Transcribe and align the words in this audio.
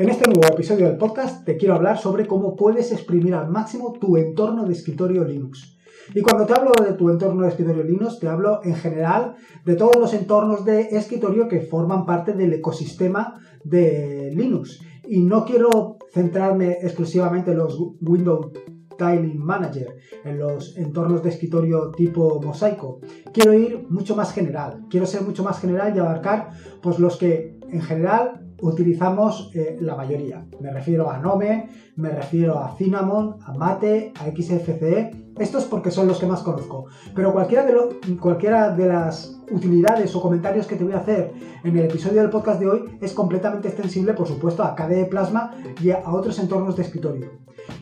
En 0.00 0.08
este 0.08 0.24
nuevo 0.30 0.54
episodio 0.54 0.86
del 0.86 0.96
podcast 0.96 1.44
te 1.44 1.58
quiero 1.58 1.74
hablar 1.74 1.98
sobre 1.98 2.26
cómo 2.26 2.56
puedes 2.56 2.90
exprimir 2.90 3.34
al 3.34 3.50
máximo 3.50 3.92
tu 4.00 4.16
entorno 4.16 4.64
de 4.64 4.72
escritorio 4.72 5.24
Linux. 5.24 5.76
Y 6.14 6.22
cuando 6.22 6.46
te 6.46 6.54
hablo 6.54 6.72
de 6.82 6.94
tu 6.94 7.10
entorno 7.10 7.42
de 7.42 7.50
escritorio 7.50 7.84
Linux, 7.84 8.18
te 8.18 8.26
hablo 8.26 8.60
en 8.64 8.76
general 8.76 9.34
de 9.66 9.76
todos 9.76 9.96
los 9.96 10.14
entornos 10.14 10.64
de 10.64 10.88
escritorio 10.96 11.48
que 11.48 11.60
forman 11.60 12.06
parte 12.06 12.32
del 12.32 12.54
ecosistema 12.54 13.40
de 13.62 14.32
Linux. 14.34 14.80
Y 15.06 15.20
no 15.20 15.44
quiero 15.44 15.98
centrarme 16.14 16.78
exclusivamente 16.80 17.50
en 17.50 17.58
los 17.58 17.78
Windows 18.00 18.52
Tiling 19.00 19.42
Manager, 19.42 19.96
en 20.24 20.38
los 20.38 20.76
entornos 20.76 21.22
de 21.22 21.30
escritorio 21.30 21.90
tipo 21.92 22.38
mosaico. 22.42 23.00
Quiero 23.32 23.54
ir 23.54 23.86
mucho 23.88 24.14
más 24.14 24.34
general, 24.34 24.84
quiero 24.90 25.06
ser 25.06 25.22
mucho 25.22 25.42
más 25.42 25.58
general 25.58 25.96
y 25.96 25.98
abarcar 25.98 26.50
pues 26.82 26.98
los 26.98 27.16
que 27.16 27.58
en 27.70 27.80
general 27.80 28.49
utilizamos 28.62 29.50
eh, 29.54 29.76
la 29.80 29.96
mayoría. 29.96 30.46
Me 30.60 30.72
refiero 30.72 31.10
a 31.10 31.18
Nome, 31.18 31.68
me 31.96 32.10
refiero 32.10 32.58
a 32.58 32.76
Cinnamon, 32.76 33.36
a 33.44 33.52
Mate, 33.52 34.12
a 34.18 34.26
XFCE. 34.26 35.10
Estos 35.38 35.64
porque 35.64 35.90
son 35.90 36.06
los 36.06 36.18
que 36.18 36.26
más 36.26 36.42
conozco. 36.42 36.86
Pero 37.14 37.32
cualquiera 37.32 37.64
de, 37.64 38.16
cualquiera 38.18 38.70
de 38.70 38.86
las 38.86 39.40
utilidades 39.50 40.14
o 40.14 40.20
comentarios 40.20 40.66
que 40.66 40.76
te 40.76 40.84
voy 40.84 40.92
a 40.92 40.98
hacer 40.98 41.32
en 41.64 41.76
el 41.76 41.84
episodio 41.86 42.20
del 42.20 42.30
podcast 42.30 42.60
de 42.60 42.68
hoy 42.68 42.98
es 43.00 43.12
completamente 43.12 43.68
extensible, 43.68 44.14
por 44.14 44.26
supuesto, 44.26 44.62
a 44.62 44.74
KDE 44.74 45.06
Plasma 45.06 45.52
y 45.82 45.90
a 45.90 46.10
otros 46.10 46.38
entornos 46.38 46.76
de 46.76 46.82
escritorio. 46.82 47.30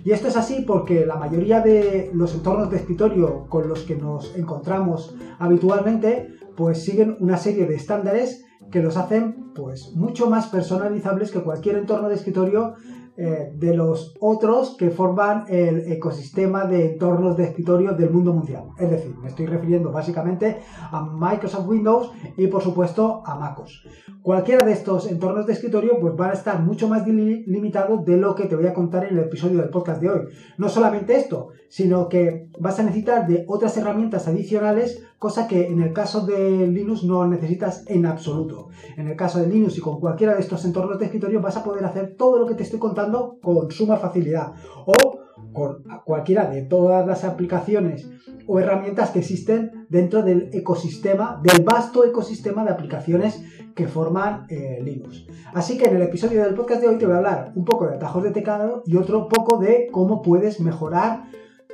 Y 0.04 0.12
esto 0.12 0.28
es 0.28 0.36
así 0.36 0.64
porque 0.66 1.06
la 1.06 1.16
mayoría 1.16 1.60
de 1.60 2.10
los 2.12 2.34
entornos 2.34 2.70
de 2.70 2.76
escritorio 2.76 3.46
con 3.48 3.68
los 3.68 3.80
que 3.80 3.96
nos 3.96 4.36
encontramos 4.36 5.14
habitualmente, 5.38 6.28
pues 6.56 6.82
siguen 6.84 7.16
una 7.20 7.36
serie 7.36 7.66
de 7.66 7.76
estándares 7.76 8.44
que 8.70 8.82
los 8.82 8.96
hacen 8.96 9.52
pues 9.54 9.92
mucho 9.94 10.28
más 10.28 10.48
personalizables 10.48 11.30
que 11.30 11.42
cualquier 11.42 11.76
entorno 11.76 12.08
de 12.08 12.14
escritorio 12.14 12.74
eh, 13.20 13.50
de 13.52 13.74
los 13.74 14.14
otros 14.20 14.76
que 14.78 14.90
forman 14.90 15.46
el 15.48 15.90
ecosistema 15.90 16.66
de 16.66 16.92
entornos 16.92 17.36
de 17.36 17.46
escritorio 17.46 17.90
del 17.94 18.10
mundo 18.10 18.32
mundial. 18.32 18.66
Es 18.78 18.88
decir, 18.88 19.12
me 19.16 19.26
estoy 19.26 19.46
refiriendo 19.46 19.90
básicamente 19.90 20.58
a 20.92 21.04
Microsoft 21.04 21.66
Windows 21.66 22.12
y 22.36 22.46
por 22.46 22.62
supuesto 22.62 23.24
a 23.26 23.34
MacOS. 23.34 23.82
Cualquiera 24.22 24.64
de 24.64 24.70
estos 24.70 25.10
entornos 25.10 25.48
de 25.48 25.54
escritorio 25.54 25.98
pues 26.00 26.14
van 26.14 26.30
a 26.30 26.34
estar 26.34 26.62
mucho 26.62 26.86
más 26.86 27.04
limitados 27.08 28.04
de 28.04 28.18
lo 28.18 28.36
que 28.36 28.44
te 28.44 28.54
voy 28.54 28.68
a 28.68 28.74
contar 28.74 29.06
en 29.06 29.18
el 29.18 29.24
episodio 29.24 29.62
del 29.62 29.70
podcast 29.70 30.00
de 30.00 30.10
hoy. 30.10 30.20
No 30.56 30.68
solamente 30.68 31.16
esto, 31.16 31.48
sino 31.68 32.08
que 32.08 32.50
vas 32.60 32.78
a 32.78 32.84
necesitar 32.84 33.26
de 33.26 33.44
otras 33.48 33.76
herramientas 33.76 34.28
adicionales, 34.28 35.04
cosa 35.18 35.48
que 35.48 35.66
en 35.66 35.82
el 35.82 35.92
caso 35.92 36.24
de 36.24 36.66
Linux 36.68 37.02
no 37.04 37.26
necesitas 37.26 37.84
en 37.88 38.06
absoluto. 38.06 38.68
En 38.96 39.08
el 39.08 39.16
caso 39.16 39.40
de 39.40 39.48
Linux 39.48 39.76
y 39.76 39.80
con 39.80 39.98
cualquiera 40.00 40.34
de 40.34 40.40
estos 40.40 40.64
entornos 40.64 40.98
de 40.98 41.06
escritorio 41.06 41.40
vas 41.40 41.56
a 41.56 41.64
poder 41.64 41.84
hacer 41.84 42.14
todo 42.16 42.38
lo 42.38 42.46
que 42.46 42.54
te 42.54 42.62
estoy 42.62 42.78
contando 42.78 43.38
con 43.42 43.70
suma 43.70 43.96
facilidad 43.96 44.52
o 44.86 45.18
con 45.52 45.82
cualquiera 46.04 46.48
de 46.48 46.62
todas 46.62 47.06
las 47.06 47.24
aplicaciones 47.24 48.08
o 48.46 48.58
herramientas 48.58 49.10
que 49.10 49.18
existen 49.18 49.86
dentro 49.88 50.22
del 50.22 50.50
ecosistema, 50.52 51.40
del 51.42 51.64
vasto 51.64 52.04
ecosistema 52.04 52.64
de 52.64 52.70
aplicaciones 52.70 53.42
que 53.74 53.88
forman 53.88 54.46
eh, 54.48 54.80
Linux. 54.82 55.26
Así 55.52 55.76
que 55.76 55.86
en 55.86 55.96
el 55.96 56.02
episodio 56.02 56.44
del 56.44 56.54
podcast 56.54 56.80
de 56.80 56.88
hoy 56.88 56.98
te 56.98 57.06
voy 57.06 57.14
a 57.14 57.18
hablar 57.18 57.52
un 57.54 57.64
poco 57.64 57.86
de 57.86 57.96
atajos 57.96 58.22
de 58.22 58.30
teclado 58.30 58.82
y 58.86 58.96
otro 58.96 59.28
poco 59.28 59.58
de 59.58 59.88
cómo 59.90 60.22
puedes 60.22 60.60
mejorar, 60.60 61.24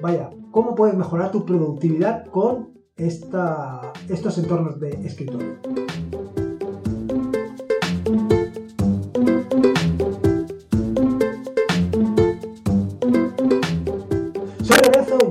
vaya, 0.00 0.30
cómo 0.50 0.74
puedes 0.74 0.96
mejorar 0.96 1.30
tu 1.30 1.44
productividad 1.44 2.26
con 2.26 2.73
estos 2.96 4.38
entornos 4.38 4.78
de 4.78 4.90
escritorio. 5.04 5.58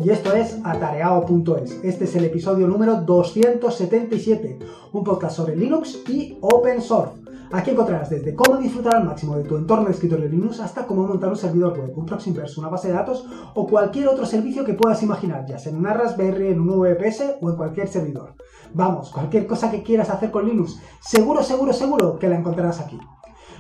y 0.04 0.10
esto 0.10 0.34
es 0.34 0.58
atareado.es. 0.66 1.80
Este 1.84 2.04
es 2.04 2.16
el 2.16 2.26
episodio 2.26 2.68
número 2.68 3.02
277, 3.02 4.60
un 4.92 5.04
podcast 5.04 5.38
sobre 5.38 5.56
Linux 5.56 6.02
y 6.10 6.38
Open 6.42 6.82
Source. 6.82 7.23
Aquí 7.54 7.70
encontrarás 7.70 8.10
desde 8.10 8.34
cómo 8.34 8.58
disfrutar 8.58 8.96
al 8.96 9.06
máximo 9.06 9.38
de 9.38 9.44
tu 9.44 9.56
entorno 9.56 9.86
de 9.86 9.92
escritorio 9.92 10.28
Linux 10.28 10.60
hasta 10.60 10.88
cómo 10.88 11.06
montar 11.06 11.30
un 11.30 11.36
servidor 11.36 11.78
web, 11.78 11.94
un 11.96 12.04
proxy 12.08 12.32
inverse, 12.32 12.60
una 12.60 12.70
base 12.70 12.88
de 12.88 12.96
datos 12.96 13.28
o 13.54 13.68
cualquier 13.68 14.08
otro 14.08 14.26
servicio 14.26 14.66
que 14.66 14.74
puedas 14.74 15.04
imaginar, 15.04 15.46
ya 15.46 15.60
sea 15.60 15.72
en 15.72 15.78
una 15.78 15.94
Raspberry, 15.94 16.48
en 16.48 16.62
un 16.62 16.80
VPS 16.80 17.36
o 17.42 17.52
en 17.52 17.56
cualquier 17.56 17.88
servidor. 17.88 18.34
Vamos, 18.74 19.12
cualquier 19.12 19.46
cosa 19.46 19.70
que 19.70 19.84
quieras 19.84 20.10
hacer 20.10 20.32
con 20.32 20.48
Linux, 20.48 20.82
seguro, 21.00 21.44
seguro, 21.44 21.74
seguro 21.74 22.18
que 22.18 22.28
la 22.28 22.40
encontrarás 22.40 22.80
aquí. 22.80 23.00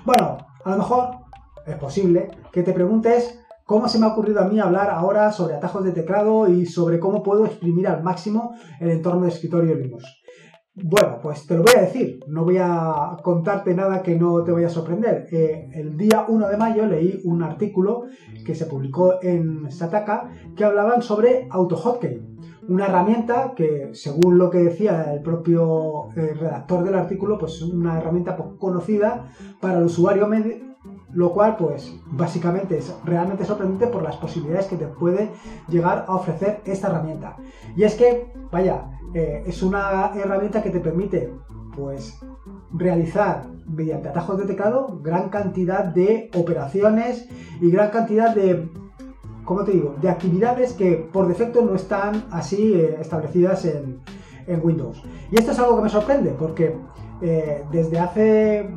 Bueno, 0.03 0.39
a 0.65 0.71
lo 0.71 0.77
mejor 0.77 1.09
es 1.67 1.75
posible 1.75 2.31
que 2.51 2.63
te 2.63 2.73
preguntes 2.73 3.41
¿Cómo 3.65 3.87
se 3.87 3.97
me 3.97 4.05
ha 4.05 4.09
ocurrido 4.09 4.41
a 4.41 4.47
mí 4.49 4.59
hablar 4.59 4.89
ahora 4.89 5.31
sobre 5.31 5.55
atajos 5.55 5.85
de 5.85 5.93
teclado 5.93 6.49
y 6.49 6.65
sobre 6.65 6.99
cómo 6.99 7.23
puedo 7.23 7.45
exprimir 7.45 7.87
al 7.87 8.03
máximo 8.03 8.55
el 8.81 8.89
entorno 8.89 9.21
de 9.21 9.29
escritorio 9.29 9.73
Linux? 9.73 10.03
Bueno, 10.75 11.19
pues 11.21 11.45
te 11.45 11.55
lo 11.55 11.61
voy 11.61 11.73
a 11.77 11.81
decir, 11.81 12.19
no 12.27 12.45
voy 12.45 12.57
a 12.59 13.15
contarte 13.21 13.75
nada 13.75 14.01
que 14.01 14.15
no 14.15 14.43
te 14.43 14.51
vaya 14.51 14.65
a 14.65 14.71
sorprender. 14.71 15.27
Eh, 15.31 15.69
el 15.71 15.95
día 15.95 16.25
1 16.27 16.49
de 16.49 16.57
mayo 16.57 16.87
leí 16.87 17.21
un 17.25 17.43
artículo 17.43 18.05
que 18.43 18.55
se 18.55 18.65
publicó 18.65 19.21
en 19.21 19.71
Sataka 19.71 20.31
que 20.55 20.63
hablaban 20.63 21.03
sobre 21.03 21.47
AutoHotkey, 21.51 22.23
una 22.69 22.87
herramienta 22.87 23.53
que, 23.55 23.91
según 23.93 24.39
lo 24.39 24.49
que 24.49 24.63
decía 24.63 25.13
el 25.13 25.21
propio 25.21 26.09
eh, 26.15 26.33
redactor 26.33 26.83
del 26.83 26.95
artículo, 26.95 27.37
pues 27.37 27.53
es 27.53 27.61
una 27.61 27.99
herramienta 27.99 28.35
poco 28.35 28.57
conocida 28.57 29.27
para 29.61 29.77
el 29.77 29.85
usuario 29.85 30.27
lo 31.13 31.31
cual 31.31 31.57
pues 31.57 31.95
básicamente 32.11 32.77
es 32.77 32.95
realmente 33.03 33.45
sorprendente 33.45 33.87
por 33.87 34.03
las 34.03 34.17
posibilidades 34.17 34.67
que 34.67 34.77
te 34.77 34.87
puede 34.87 35.29
llegar 35.67 36.05
a 36.07 36.15
ofrecer 36.15 36.61
esta 36.65 36.87
herramienta. 36.87 37.37
Y 37.75 37.83
es 37.83 37.95
que, 37.95 38.31
vaya, 38.51 38.91
eh, 39.13 39.43
es 39.45 39.61
una 39.61 40.11
herramienta 40.15 40.63
que 40.63 40.71
te 40.71 40.79
permite 40.79 41.33
pues 41.75 42.19
realizar 42.71 43.47
mediante 43.67 44.09
atajos 44.09 44.39
de 44.39 44.45
teclado 44.45 44.99
gran 45.01 45.29
cantidad 45.29 45.85
de 45.85 46.29
operaciones 46.35 47.27
y 47.61 47.71
gran 47.71 47.89
cantidad 47.89 48.35
de 48.35 48.69
¿cómo 49.43 49.63
te 49.63 49.71
digo? 49.71 49.95
de 50.01 50.09
actividades 50.09 50.73
que 50.73 50.93
por 51.11 51.27
defecto 51.27 51.63
no 51.63 51.75
están 51.75 52.25
así 52.31 52.73
eh, 52.73 52.97
establecidas 52.99 53.65
en, 53.65 54.01
Windows. 54.61 55.01
Y 55.31 55.39
esto 55.39 55.53
es 55.53 55.59
algo 55.59 55.77
que 55.77 55.83
me 55.83 55.89
sorprende 55.89 56.35
porque 56.37 56.75
eh, 57.21 57.63
desde 57.71 57.97
hace 57.97 58.69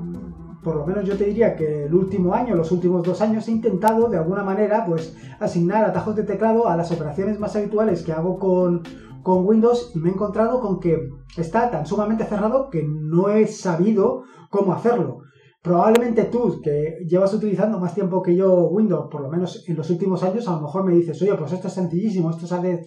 por 0.66 0.74
lo 0.74 0.84
menos 0.84 1.04
yo 1.04 1.16
te 1.16 1.26
diría 1.26 1.54
que 1.54 1.84
el 1.84 1.94
último 1.94 2.34
año, 2.34 2.56
los 2.56 2.72
últimos 2.72 3.04
dos 3.04 3.20
años, 3.20 3.46
he 3.46 3.52
intentado 3.52 4.08
de 4.08 4.18
alguna 4.18 4.42
manera 4.42 4.84
pues 4.84 5.16
asignar 5.38 5.84
atajos 5.84 6.16
de 6.16 6.24
teclado 6.24 6.66
a 6.66 6.76
las 6.76 6.90
operaciones 6.90 7.38
más 7.38 7.54
habituales 7.54 8.02
que 8.02 8.10
hago 8.10 8.36
con, 8.36 8.82
con 9.22 9.46
Windows 9.46 9.92
y 9.94 10.00
me 10.00 10.08
he 10.08 10.12
encontrado 10.12 10.60
con 10.60 10.80
que 10.80 11.08
está 11.36 11.70
tan 11.70 11.86
sumamente 11.86 12.24
cerrado 12.24 12.68
que 12.68 12.82
no 12.84 13.28
he 13.28 13.46
sabido 13.46 14.24
cómo 14.50 14.72
hacerlo. 14.72 15.18
Probablemente 15.62 16.24
tú, 16.24 16.60
que 16.60 16.96
llevas 17.06 17.32
utilizando 17.32 17.78
más 17.78 17.94
tiempo 17.94 18.20
que 18.20 18.34
yo 18.34 18.66
Windows, 18.66 19.06
por 19.08 19.20
lo 19.20 19.30
menos 19.30 19.68
en 19.68 19.76
los 19.76 19.88
últimos 19.88 20.24
años, 20.24 20.48
a 20.48 20.56
lo 20.56 20.62
mejor 20.62 20.84
me 20.84 20.96
dices, 20.96 21.22
oye, 21.22 21.36
pues 21.36 21.52
esto 21.52 21.68
es 21.68 21.74
sencillísimo, 21.74 22.30
esto 22.30 22.48
sale 22.48 22.84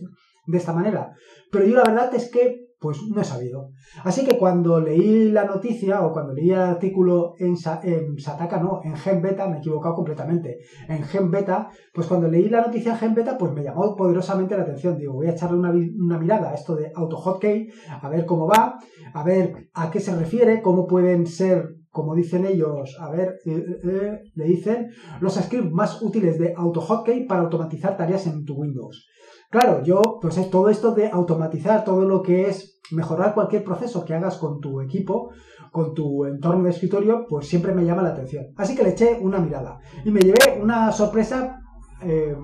de 0.47 0.57
esta 0.57 0.73
manera. 0.73 1.13
Pero 1.49 1.65
yo 1.65 1.75
la 1.75 1.85
verdad 1.85 2.13
es 2.13 2.29
que 2.29 2.68
pues 2.79 3.01
no 3.03 3.21
he 3.21 3.25
sabido. 3.25 3.71
Así 4.03 4.25
que 4.25 4.37
cuando 4.37 4.79
leí 4.79 5.29
la 5.29 5.43
noticia 5.43 6.01
o 6.05 6.13
cuando 6.13 6.33
leí 6.33 6.51
el 6.51 6.59
artículo 6.59 7.33
en, 7.37 7.57
Sataka, 7.57 8.59
no, 8.61 8.79
en 8.83 8.95
GenBeta, 8.95 9.47
me 9.47 9.57
he 9.57 9.59
equivocado 9.59 9.95
completamente. 9.95 10.59
En 10.87 11.03
GenBeta, 11.03 11.69
pues 11.93 12.07
cuando 12.07 12.29
leí 12.29 12.47
la 12.47 12.61
noticia 12.61 12.93
en 12.93 12.97
GenBeta, 12.97 13.37
pues 13.37 13.51
me 13.51 13.63
llamó 13.63 13.95
poderosamente 13.95 14.55
la 14.55 14.63
atención. 14.63 14.97
Digo, 14.97 15.13
voy 15.13 15.27
a 15.27 15.31
echarle 15.31 15.57
una, 15.57 16.17
mirada 16.17 16.51
a 16.51 16.53
esto 16.53 16.75
de 16.75 16.91
AutoHotkey, 16.95 17.69
a 18.01 18.09
ver 18.09 18.25
cómo 18.25 18.47
va, 18.47 18.79
a 19.13 19.23
ver 19.23 19.69
a 19.73 19.91
qué 19.91 19.99
se 19.99 20.15
refiere, 20.15 20.61
cómo 20.61 20.87
pueden 20.87 21.25
ser 21.25 21.79
como 21.91 22.13
dicen 22.13 22.45
ellos, 22.45 22.97
a 22.99 23.09
ver, 23.09 23.39
eh, 23.45 23.51
eh, 23.51 23.79
eh, 23.83 24.19
le 24.35 24.45
dicen 24.45 24.89
los 25.21 25.33
scripts 25.33 25.71
más 25.71 26.01
útiles 26.03 26.37
de 26.37 26.53
AutoHotkey 26.55 27.25
para 27.25 27.41
automatizar 27.41 27.97
tareas 27.97 28.27
en 28.27 28.45
tu 28.45 28.53
Windows. 28.53 29.07
Claro, 29.49 29.83
yo, 29.83 30.19
pues 30.21 30.37
es 30.37 30.51
todo 30.51 30.69
esto 30.69 30.93
de 30.93 31.09
automatizar 31.09 31.83
todo 31.83 32.05
lo 32.05 32.21
que 32.21 32.47
es 32.47 32.79
mejorar 32.91 33.33
cualquier 33.33 33.63
proceso 33.63 34.05
que 34.05 34.13
hagas 34.13 34.37
con 34.37 34.59
tu 34.59 34.79
equipo, 34.79 35.31
con 35.71 35.95
tu 35.95 36.25
entorno 36.25 36.63
de 36.63 36.69
escritorio, 36.69 37.25
pues 37.27 37.47
siempre 37.47 37.73
me 37.73 37.83
llama 37.83 38.03
la 38.03 38.09
atención. 38.09 38.45
Así 38.57 38.75
que 38.75 38.83
le 38.83 38.89
eché 38.89 39.17
una 39.19 39.39
mirada 39.39 39.79
y 40.05 40.11
me 40.11 40.21
llevé 40.21 40.61
una 40.61 40.91
sorpresa, 40.91 41.59
eh, 42.03 42.35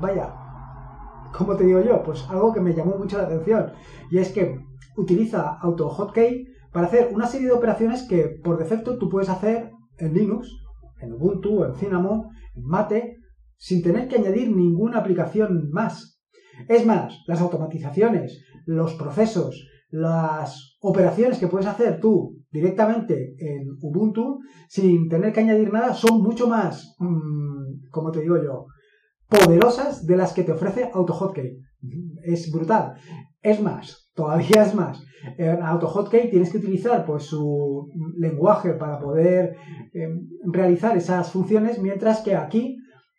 vaya, 0.00 0.34
¿cómo 1.36 1.54
te 1.54 1.64
digo 1.64 1.80
yo? 1.80 2.02
Pues 2.02 2.26
algo 2.28 2.52
que 2.52 2.60
me 2.60 2.74
llamó 2.74 2.96
mucho 2.96 3.18
la 3.18 3.24
atención 3.24 3.72
y 4.10 4.18
es 4.18 4.32
que 4.32 4.58
utiliza 4.96 5.58
AutoHotkey 5.60 6.44
para 6.72 6.88
hacer 6.88 7.10
una 7.14 7.28
serie 7.28 7.46
de 7.46 7.54
operaciones 7.54 8.02
que 8.02 8.40
por 8.42 8.58
defecto 8.58 8.98
tú 8.98 9.08
puedes 9.08 9.28
hacer 9.28 9.70
en 9.98 10.12
Linux, 10.12 10.48
en 11.00 11.12
Ubuntu, 11.12 11.64
en 11.64 11.74
Cinnamon, 11.76 12.30
en 12.56 12.64
Mate, 12.64 13.16
sin 13.56 13.82
tener 13.82 14.08
que 14.08 14.16
añadir 14.16 14.54
ninguna 14.54 14.98
aplicación 14.98 15.70
más. 15.70 16.15
Es 16.68 16.86
más, 16.86 17.22
las 17.26 17.40
automatizaciones, 17.40 18.44
los 18.66 18.94
procesos, 18.94 19.66
las 19.90 20.76
operaciones 20.80 21.38
que 21.38 21.48
puedes 21.48 21.66
hacer 21.66 22.00
tú 22.00 22.36
directamente 22.50 23.34
en 23.38 23.76
Ubuntu 23.80 24.40
sin 24.68 25.08
tener 25.08 25.32
que 25.32 25.40
añadir 25.40 25.72
nada 25.72 25.94
son 25.94 26.22
mucho 26.22 26.48
más, 26.48 26.96
mm, 26.98 27.90
como 27.90 28.10
te 28.10 28.20
digo 28.20 28.36
yo, 28.42 28.66
poderosas 29.28 30.06
de 30.06 30.16
las 30.16 30.32
que 30.32 30.42
te 30.42 30.52
ofrece 30.52 30.90
AutoHotkey. 30.92 31.58
Es 32.24 32.50
brutal. 32.50 32.94
Es 33.42 33.60
más, 33.62 34.10
todavía 34.14 34.62
es 34.62 34.74
más. 34.74 35.04
En 35.38 35.62
AutoHotkey 35.62 36.30
tienes 36.30 36.50
que 36.50 36.58
utilizar 36.58 37.04
pues, 37.04 37.24
su 37.24 37.88
lenguaje 38.16 38.72
para 38.74 38.98
poder 38.98 39.56
em, 39.92 40.26
realizar 40.52 40.96
esas 40.96 41.30
funciones, 41.30 41.80
mientras 41.80 42.22
que 42.22 42.34
aquí 42.34 42.76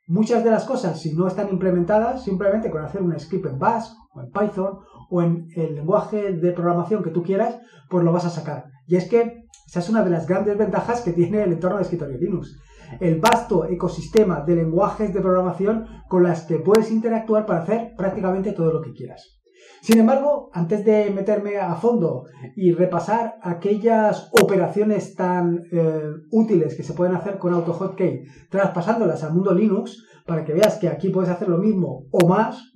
muchas 0.08 0.44
de 0.44 0.52
las 0.52 0.66
cosas, 0.66 1.00
si 1.00 1.14
no 1.14 1.28
están 1.28 1.50
implementadas, 1.50 2.24
simplemente 2.24 2.72
con 2.72 2.84
hacer 2.84 3.02
un 3.02 3.18
script 3.20 3.46
en 3.46 3.60
Bash 3.60 3.86
o 4.14 4.22
en 4.22 4.32
Python 4.32 4.80
o 5.10 5.22
en 5.22 5.48
el 5.56 5.76
lenguaje 5.76 6.34
de 6.34 6.52
programación 6.52 7.04
que 7.04 7.12
tú 7.12 7.24
quieras, 7.24 7.60
pues 7.90 8.04
lo 8.04 8.12
vas 8.12 8.26
a 8.26 8.30
sacar. 8.30 8.66
Y 8.88 8.96
es 8.96 9.08
que 9.08 9.44
esa 9.68 9.80
es 9.80 9.90
una 9.90 10.04
de 10.04 10.10
las 10.10 10.28
grandes 10.28 10.58
ventajas 10.58 11.02
que 11.02 11.14
tiene 11.14 11.44
el 11.44 11.54
entorno 11.54 11.78
de 11.78 11.84
escritorio 11.84 12.18
Linux 12.18 12.58
el 13.00 13.20
vasto 13.20 13.66
ecosistema 13.66 14.42
de 14.42 14.56
lenguajes 14.56 15.14
de 15.14 15.22
programación 15.22 15.88
con 16.08 16.24
las 16.24 16.44
que 16.44 16.60
puedes 16.60 16.92
interactuar 16.92 17.46
para 17.46 17.62
hacer 17.62 17.94
prácticamente 17.98 18.54
todo 18.54 18.72
lo 18.72 18.82
que 18.82 18.94
quieras. 18.94 19.37
Sin 19.82 20.00
embargo, 20.00 20.50
antes 20.54 20.84
de 20.84 21.10
meterme 21.12 21.58
a 21.58 21.76
fondo 21.76 22.26
y 22.56 22.72
repasar 22.72 23.36
aquellas 23.42 24.30
operaciones 24.42 25.16
tan 25.16 25.64
eh, 25.72 26.02
útiles 26.32 26.76
que 26.76 26.84
se 26.84 26.94
pueden 26.94 27.16
hacer 27.16 27.38
con 27.38 27.54
AutoHotkey, 27.54 28.24
traspasándolas 28.50 29.24
al 29.24 29.34
mundo 29.34 29.54
Linux, 29.54 30.04
para 30.26 30.44
que 30.44 30.54
veas 30.54 30.78
que 30.78 30.90
aquí 30.90 31.10
puedes 31.10 31.30
hacer 31.30 31.48
lo 31.48 31.58
mismo 31.58 32.06
o 32.12 32.28
más, 32.28 32.74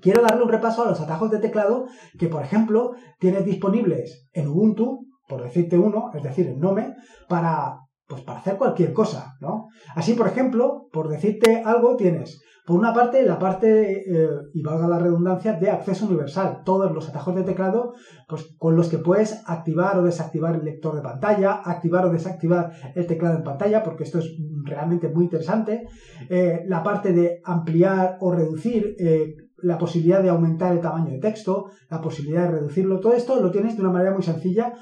quiero 0.00 0.22
darle 0.22 0.42
un 0.42 0.50
repaso 0.50 0.82
a 0.82 0.88
los 0.88 1.00
atajos 1.00 1.30
de 1.30 1.38
teclado 1.38 1.86
que, 2.18 2.28
por 2.28 2.42
ejemplo, 2.42 2.92
tienes 3.18 3.44
disponibles 3.44 4.28
en 4.32 4.48
Ubuntu, 4.48 5.06
por 5.28 5.42
decirte 5.42 5.78
uno, 5.78 6.10
es 6.14 6.22
decir, 6.22 6.46
en 6.48 6.58
Nome, 6.58 6.94
para 7.28 7.78
pues 8.06 8.22
para 8.22 8.40
hacer 8.40 8.58
cualquier 8.58 8.92
cosa, 8.92 9.34
¿no? 9.40 9.68
Así, 9.94 10.14
por 10.14 10.26
ejemplo, 10.26 10.88
por 10.92 11.08
decirte 11.08 11.62
algo, 11.64 11.96
tienes, 11.96 12.42
por 12.66 12.78
una 12.78 12.94
parte, 12.94 13.24
la 13.26 13.38
parte, 13.38 14.04
eh, 14.10 14.28
y 14.54 14.62
valga 14.62 14.88
la 14.88 14.98
redundancia, 14.98 15.52
de 15.52 15.70
acceso 15.70 16.06
universal. 16.06 16.62
Todos 16.64 16.90
los 16.92 17.08
atajos 17.08 17.34
de 17.34 17.42
teclado, 17.42 17.92
pues 18.26 18.54
con 18.56 18.74
los 18.74 18.88
que 18.88 18.98
puedes 18.98 19.42
activar 19.46 19.98
o 19.98 20.02
desactivar 20.02 20.56
el 20.56 20.64
lector 20.64 20.94
de 20.94 21.02
pantalla, 21.02 21.60
activar 21.62 22.06
o 22.06 22.10
desactivar 22.10 22.70
el 22.94 23.06
teclado 23.06 23.36
en 23.36 23.42
pantalla, 23.42 23.82
porque 23.82 24.04
esto 24.04 24.18
es 24.18 24.34
realmente 24.64 25.08
muy 25.08 25.24
interesante. 25.24 25.82
Eh, 26.30 26.62
la 26.66 26.82
parte 26.82 27.12
de 27.12 27.40
ampliar 27.44 28.16
o 28.20 28.32
reducir 28.32 28.94
eh, 28.98 29.34
la 29.58 29.76
posibilidad 29.76 30.22
de 30.22 30.30
aumentar 30.30 30.72
el 30.72 30.80
tamaño 30.80 31.12
de 31.12 31.18
texto, 31.18 31.66
la 31.90 32.00
posibilidad 32.00 32.46
de 32.46 32.52
reducirlo, 32.52 32.98
todo 32.98 33.12
esto 33.12 33.40
lo 33.42 33.50
tienes 33.50 33.76
de 33.76 33.82
una 33.82 33.90
manera 33.90 34.12
muy 34.12 34.22
sencilla 34.22 34.72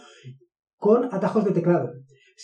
con 0.76 1.12
atajos 1.12 1.44
de 1.44 1.52
teclado. 1.52 1.90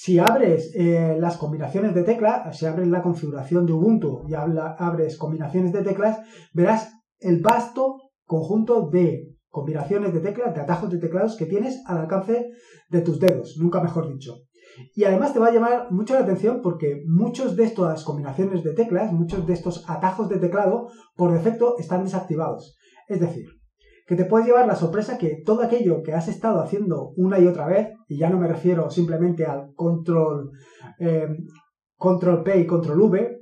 Si 0.00 0.16
abres 0.20 0.70
eh, 0.76 1.16
las 1.18 1.38
combinaciones 1.38 1.92
de 1.92 2.04
teclas, 2.04 2.56
si 2.56 2.66
abres 2.66 2.86
la 2.86 3.02
configuración 3.02 3.66
de 3.66 3.72
Ubuntu 3.72 4.22
y 4.28 4.34
abres 4.34 5.18
combinaciones 5.18 5.72
de 5.72 5.82
teclas, 5.82 6.20
verás 6.54 6.92
el 7.18 7.40
vasto 7.42 7.96
conjunto 8.24 8.88
de 8.90 9.34
combinaciones 9.48 10.14
de 10.14 10.20
teclas, 10.20 10.54
de 10.54 10.60
atajos 10.60 10.90
de 10.90 10.98
teclados 10.98 11.36
que 11.36 11.46
tienes 11.46 11.82
al 11.84 11.98
alcance 11.98 12.46
de 12.88 13.00
tus 13.00 13.18
dedos, 13.18 13.56
nunca 13.58 13.82
mejor 13.82 14.08
dicho. 14.08 14.36
Y 14.94 15.02
además 15.02 15.32
te 15.32 15.40
va 15.40 15.48
a 15.48 15.52
llamar 15.52 15.90
mucho 15.90 16.14
la 16.14 16.20
atención 16.20 16.60
porque 16.62 17.02
muchos 17.08 17.56
de 17.56 17.64
estas 17.64 18.04
combinaciones 18.04 18.62
de 18.62 18.74
teclas, 18.74 19.12
muchos 19.12 19.48
de 19.48 19.54
estos 19.54 19.84
atajos 19.90 20.28
de 20.28 20.38
teclado, 20.38 20.86
por 21.16 21.32
defecto 21.32 21.74
están 21.76 22.04
desactivados. 22.04 22.78
Es 23.08 23.18
decir, 23.18 23.46
que 24.08 24.16
te 24.16 24.24
puedes 24.24 24.46
llevar 24.46 24.66
la 24.66 24.74
sorpresa 24.74 25.18
que 25.18 25.42
todo 25.44 25.62
aquello 25.62 26.02
que 26.02 26.14
has 26.14 26.28
estado 26.28 26.62
haciendo 26.62 27.12
una 27.16 27.38
y 27.38 27.46
otra 27.46 27.66
vez, 27.66 27.88
y 28.08 28.16
ya 28.16 28.30
no 28.30 28.38
me 28.38 28.48
refiero 28.48 28.88
simplemente 28.88 29.44
al 29.44 29.74
control, 29.74 30.50
eh, 30.98 31.28
control 31.94 32.42
P 32.42 32.58
y 32.58 32.66
control 32.66 33.02
V, 33.02 33.38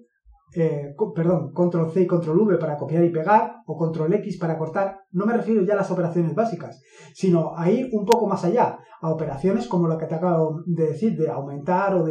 eh, 0.56 0.94
perdón, 1.14 1.52
control 1.52 1.92
C 1.92 2.00
y 2.00 2.06
control 2.08 2.40
V 2.40 2.58
para 2.58 2.76
copiar 2.76 3.04
y 3.04 3.10
pegar, 3.10 3.58
o 3.64 3.76
control 3.76 4.12
X 4.14 4.38
para 4.38 4.58
cortar, 4.58 5.02
no 5.12 5.24
me 5.24 5.36
refiero 5.36 5.62
ya 5.62 5.74
a 5.74 5.76
las 5.76 5.90
operaciones 5.92 6.34
básicas, 6.34 6.82
sino 7.14 7.56
a 7.56 7.70
ir 7.70 7.88
un 7.92 8.04
poco 8.04 8.26
más 8.26 8.44
allá, 8.44 8.76
a 9.00 9.12
operaciones 9.12 9.68
como 9.68 9.86
lo 9.86 9.96
que 9.96 10.06
te 10.06 10.16
acabo 10.16 10.62
de 10.66 10.88
decir, 10.88 11.16
de 11.16 11.30
aumentar 11.30 11.94
o, 11.94 12.04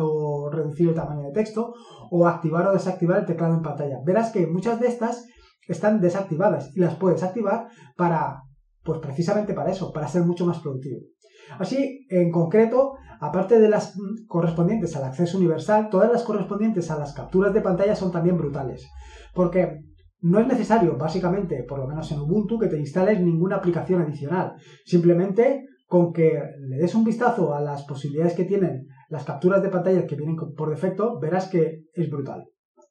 o 0.00 0.50
reducir 0.50 0.90
el 0.90 0.94
tamaño 0.94 1.28
de 1.28 1.32
texto, 1.32 1.72
o 2.10 2.26
activar 2.26 2.66
o 2.66 2.72
desactivar 2.72 3.20
el 3.20 3.26
teclado 3.26 3.54
en 3.54 3.62
pantalla. 3.62 4.00
Verás 4.04 4.32
que 4.32 4.46
muchas 4.46 4.80
de 4.80 4.88
estas 4.88 5.26
están 5.68 6.00
desactivadas 6.00 6.70
y 6.74 6.80
las 6.80 6.96
puedes 6.96 7.22
activar 7.22 7.68
para, 7.96 8.42
pues 8.82 8.98
precisamente 9.00 9.54
para 9.54 9.70
eso, 9.70 9.92
para 9.92 10.08
ser 10.08 10.22
mucho 10.22 10.46
más 10.46 10.60
productivo. 10.60 11.00
Así, 11.58 12.06
en 12.08 12.30
concreto, 12.30 12.94
aparte 13.20 13.58
de 13.58 13.68
las 13.68 13.94
correspondientes 14.26 14.96
al 14.96 15.04
acceso 15.04 15.38
universal, 15.38 15.88
todas 15.90 16.10
las 16.10 16.22
correspondientes 16.22 16.90
a 16.90 16.98
las 16.98 17.12
capturas 17.12 17.52
de 17.52 17.60
pantalla 17.60 17.96
son 17.96 18.10
también 18.10 18.36
brutales. 18.36 18.88
Porque 19.34 19.80
no 20.20 20.38
es 20.38 20.46
necesario, 20.46 20.96
básicamente, 20.96 21.64
por 21.64 21.78
lo 21.78 21.86
menos 21.86 22.10
en 22.12 22.20
Ubuntu, 22.20 22.58
que 22.58 22.68
te 22.68 22.78
instales 22.78 23.20
ninguna 23.20 23.56
aplicación 23.56 24.02
adicional. 24.02 24.54
Simplemente 24.84 25.64
con 25.86 26.12
que 26.12 26.40
le 26.60 26.76
des 26.76 26.94
un 26.94 27.04
vistazo 27.04 27.54
a 27.54 27.60
las 27.60 27.84
posibilidades 27.84 28.34
que 28.34 28.44
tienen 28.44 28.86
las 29.10 29.24
capturas 29.24 29.62
de 29.62 29.68
pantalla 29.68 30.06
que 30.06 30.16
vienen 30.16 30.36
por 30.36 30.70
defecto, 30.70 31.18
verás 31.20 31.48
que 31.48 31.82
es 31.92 32.08
brutal. 32.08 32.44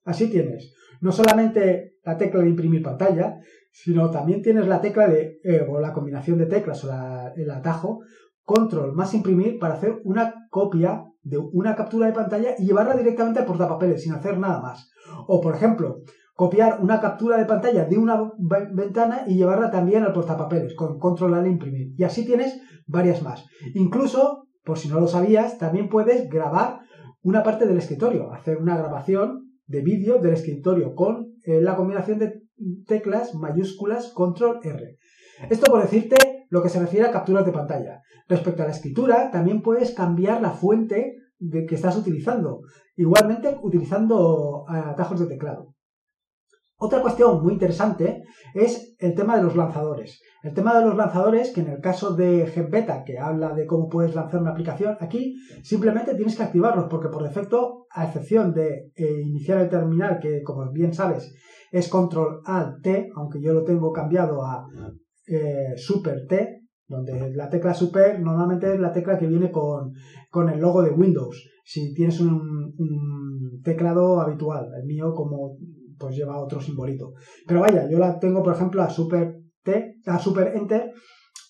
Así 0.04 0.30
tienes 0.30 0.74
no 1.02 1.12
solamente 1.12 1.96
la 2.04 2.18
tecla 2.18 2.42
de 2.42 2.50
imprimir 2.50 2.82
pantalla, 2.82 3.40
sino 3.72 4.10
también 4.10 4.42
tienes 4.42 4.68
la 4.68 4.80
tecla 4.80 5.08
de, 5.08 5.40
eh, 5.44 5.66
o 5.68 5.80
la 5.80 5.94
combinación 5.94 6.38
de 6.38 6.46
teclas 6.46 6.84
o 6.86 6.92
el 7.36 7.52
atajo, 7.52 8.00
control 8.44 8.94
más 8.94 9.14
imprimir 9.14 9.60
para 9.60 9.76
hacer 9.76 10.00
una 10.04 10.34
copia 10.50 11.04
de 11.24 11.38
una 11.38 11.76
captura 11.76 12.08
de 12.08 12.14
pantalla 12.14 12.56
y 12.58 12.66
llevarla 12.66 12.96
directamente 12.96 13.40
al 13.40 13.46
portapapeles 13.46 14.04
sin 14.04 14.14
hacer 14.14 14.38
nada 14.38 14.62
más. 14.62 14.92
O 15.28 15.42
por 15.42 15.56
ejemplo, 15.56 16.02
copiar 16.34 16.80
una 16.82 17.00
captura 17.00 17.38
de 17.38 17.46
pantalla 17.46 17.86
de 17.86 17.98
una 17.98 18.32
ventana 18.74 19.24
y 19.28 19.36
llevarla 19.36 19.70
también 19.70 20.04
al 20.04 20.14
portapapeles 20.14 20.76
con 20.76 21.00
control 21.00 21.34
al 21.36 21.48
imprimir. 21.48 21.94
Y 21.98 22.04
así 22.04 22.26
tienes 22.26 22.62
varias 22.88 23.22
más. 23.22 23.46
Incluso, 23.74 24.48
por 24.64 24.78
si 24.78 24.90
no 24.90 25.00
lo 25.00 25.08
sabías, 25.08 25.58
también 25.58 25.90
puedes 25.90 26.30
grabar 26.30 26.80
una 27.24 27.44
parte 27.44 27.68
del 27.68 27.78
escritorio, 27.78 28.32
hacer 28.34 28.58
una 28.58 28.78
grabación 28.78 29.41
de 29.72 29.82
vídeo 29.82 30.20
del 30.20 30.34
escritorio 30.34 30.94
con 30.94 31.34
eh, 31.46 31.62
la 31.62 31.76
combinación 31.76 32.20
de 32.20 32.42
teclas 32.86 33.34
mayúsculas 33.34 34.12
control 34.14 34.60
R. 34.62 34.98
Esto 35.50 35.72
por 35.72 35.82
decirte 35.82 36.18
lo 36.50 36.62
que 36.62 36.70
se 36.70 36.80
refiere 36.80 37.08
a 37.08 37.12
capturas 37.12 37.46
de 37.46 37.54
pantalla. 37.54 38.02
Respecto 38.28 38.62
a 38.62 38.66
la 38.66 38.74
escritura, 38.74 39.32
también 39.32 39.62
puedes 39.62 39.92
cambiar 39.92 40.42
la 40.42 40.52
fuente 40.52 41.16
de 41.40 41.66
que 41.66 41.76
estás 41.76 41.98
utilizando, 41.98 42.62
igualmente 42.96 43.58
utilizando 43.64 44.66
eh, 44.70 44.78
atajos 44.78 45.22
de 45.22 45.28
teclado. 45.28 45.74
Otra 46.84 47.00
cuestión 47.00 47.44
muy 47.44 47.54
interesante 47.54 48.24
es 48.56 48.96
el 48.98 49.14
tema 49.14 49.38
de 49.38 49.44
los 49.44 49.56
lanzadores. 49.56 50.20
El 50.42 50.56
tema 50.56 50.80
de 50.80 50.84
los 50.84 50.98
lanzadores, 50.98 51.54
que 51.54 51.62
en 51.62 51.68
el 51.68 51.80
caso 51.80 52.16
de 52.16 52.48
GenBeta, 52.48 53.04
que 53.04 53.20
habla 53.20 53.54
de 53.54 53.68
cómo 53.68 53.88
puedes 53.88 54.16
lanzar 54.16 54.42
una 54.42 54.50
aplicación, 54.50 54.98
aquí 55.00 55.36
simplemente 55.62 56.16
tienes 56.16 56.36
que 56.36 56.42
activarlos, 56.42 56.88
porque 56.90 57.10
por 57.10 57.22
defecto, 57.22 57.86
a 57.92 58.06
excepción 58.06 58.52
de 58.52 58.90
eh, 58.96 59.22
iniciar 59.24 59.60
el 59.60 59.70
terminal, 59.70 60.18
que 60.20 60.42
como 60.42 60.72
bien 60.72 60.92
sabes 60.92 61.32
es 61.72 61.88
Control 61.88 62.42
Alt 62.46 62.82
T, 62.82 63.10
aunque 63.16 63.40
yo 63.40 63.54
lo 63.54 63.64
tengo 63.64 63.92
cambiado 63.92 64.44
a 64.44 64.66
eh, 65.28 65.74
Super 65.78 66.26
T, 66.28 66.64
donde 66.88 67.32
la 67.36 67.48
tecla 67.48 67.76
Super 67.76 68.20
normalmente 68.20 68.74
es 68.74 68.80
la 68.80 68.92
tecla 68.92 69.20
que 69.20 69.28
viene 69.28 69.52
con, 69.52 69.92
con 70.32 70.50
el 70.50 70.60
logo 70.60 70.82
de 70.82 70.90
Windows. 70.90 71.48
Si 71.64 71.94
tienes 71.94 72.20
un 72.20 73.62
teclado 73.64 74.20
habitual, 74.20 74.68
el 74.82 74.88
mío 74.88 75.14
como 75.14 75.58
pues 76.02 76.16
lleva 76.16 76.42
otro 76.42 76.60
simbolito. 76.60 77.14
Pero 77.48 77.62
vaya, 77.62 77.88
yo 77.90 78.00
la 78.00 78.18
tengo, 78.20 78.42
por 78.42 78.56
ejemplo, 78.56 78.82
a 78.82 78.90
Super 78.90 79.36
T, 79.64 80.00
a 80.08 80.18
Super 80.20 80.56
Enter, 80.56 80.92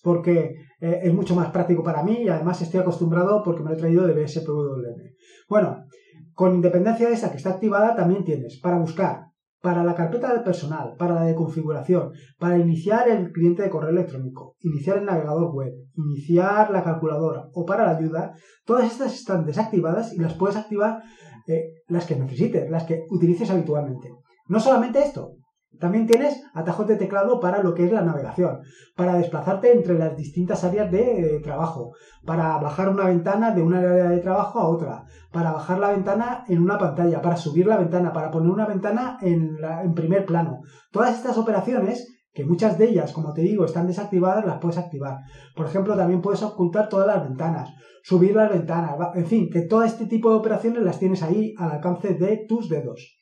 porque 0.04 0.56
eh, 0.80 1.00
es 1.04 1.14
mucho 1.14 1.36
más 1.36 1.50
práctico 1.50 1.84
para 1.84 2.04
mí 2.04 2.24
y 2.24 2.30
además 2.30 2.62
estoy 2.62 2.82
acostumbrado 2.82 3.42
porque 3.44 3.64
me 3.64 3.70
lo 3.70 3.76
he 3.76 3.80
traído 3.80 4.06
de 4.06 4.14
BSPWM. 4.14 5.16
Bueno, 5.48 5.86
con 6.34 6.56
independencia 6.56 7.08
de 7.08 7.14
esa 7.14 7.32
que 7.32 7.38
está 7.38 7.52
activada, 7.52 7.96
también 7.96 8.24
tienes 8.24 8.60
para 8.62 8.78
buscar, 8.78 9.28
para 9.62 9.84
la 9.84 9.94
carpeta 9.94 10.34
del 10.34 10.44
personal, 10.44 10.96
para 10.98 11.16
la 11.16 11.24
de 11.24 11.36
configuración, 11.36 12.12
para 12.40 12.58
iniciar 12.58 13.08
el 13.10 13.32
cliente 13.32 13.62
de 13.62 13.70
correo 13.70 13.92
electrónico, 13.92 14.56
iniciar 14.62 14.98
el 14.98 15.06
navegador 15.06 15.54
web, 15.54 15.72
iniciar 15.94 16.72
la 16.72 16.84
calculadora 16.84 17.44
o 17.54 17.66
para 17.66 17.86
la 17.86 17.98
ayuda, 17.98 18.34
todas 18.66 18.92
estas 18.92 19.14
están 19.14 19.46
desactivadas 19.46 20.14
y 20.14 20.20
las 20.20 20.34
puedes 20.34 20.58
activar 20.58 21.04
eh, 21.48 21.84
las 21.88 22.06
que 22.06 22.16
necesites, 22.16 22.70
las 22.70 22.86
que 22.86 23.06
utilices 23.10 23.52
habitualmente. 23.52 24.10
No 24.48 24.60
solamente 24.60 25.00
esto, 25.00 25.36
también 25.80 26.06
tienes 26.06 26.44
atajos 26.54 26.86
de 26.88 26.98
teclado 26.98 27.40
para 27.40 27.64
lo 27.64 27.74
que 27.74 27.86
es 27.86 27.92
la 27.92 28.02
navegación, 28.02 28.60
para 28.96 29.16
desplazarte 29.16 29.72
entre 29.72 29.98
las 29.98 30.16
distintas 30.16 30.64
áreas 30.64 30.92
de 30.92 31.38
eh, 31.38 31.40
trabajo, 31.40 31.94
para 32.26 32.58
bajar 32.58 32.90
una 32.90 33.06
ventana 33.06 33.52
de 33.52 33.64
una 33.64 33.80
área 33.80 34.10
de 34.10 34.20
trabajo 34.20 34.60
a 34.60 34.68
otra, 34.68 35.06
para 35.32 35.52
bajar 35.52 35.80
la 35.80 35.92
ventana 35.92 36.44
en 36.48 36.62
una 36.62 36.78
pantalla, 36.78 37.22
para 37.22 37.38
subir 37.38 37.68
la 37.68 37.78
ventana, 37.78 38.14
para 38.14 38.30
poner 38.30 38.52
una 38.52 38.68
ventana 38.68 39.18
en, 39.22 39.58
en 39.84 39.94
primer 39.94 40.26
plano. 40.26 40.60
Todas 40.92 41.16
estas 41.16 41.38
operaciones 41.38 42.08
que 42.34 42.46
muchas 42.46 42.78
de 42.78 42.90
ellas, 42.90 43.12
como 43.12 43.34
te 43.34 43.42
digo, 43.42 43.66
están 43.66 43.88
desactivadas, 43.88 44.46
las 44.46 44.60
puedes 44.60 44.78
activar. 44.78 45.18
Por 45.56 45.66
ejemplo, 45.66 45.96
también 45.96 46.22
puedes 46.22 46.44
ocultar 46.44 46.88
todas 46.88 47.08
las 47.08 47.24
ventanas, 47.24 47.70
subir 48.04 48.36
las 48.36 48.50
ventanas, 48.50 48.96
en 49.16 49.26
fin, 49.26 49.50
que 49.52 49.62
todo 49.64 49.84
este 49.84 50.06
tipo 50.06 50.30
de 50.30 50.38
operaciones 50.38 50.84
las 50.84 51.00
tienes 51.00 51.24
ahí 51.24 51.54
al 51.58 51.72
alcance 51.72 52.14
de 52.14 52.46
tus 52.48 52.70
dedos. 52.70 53.21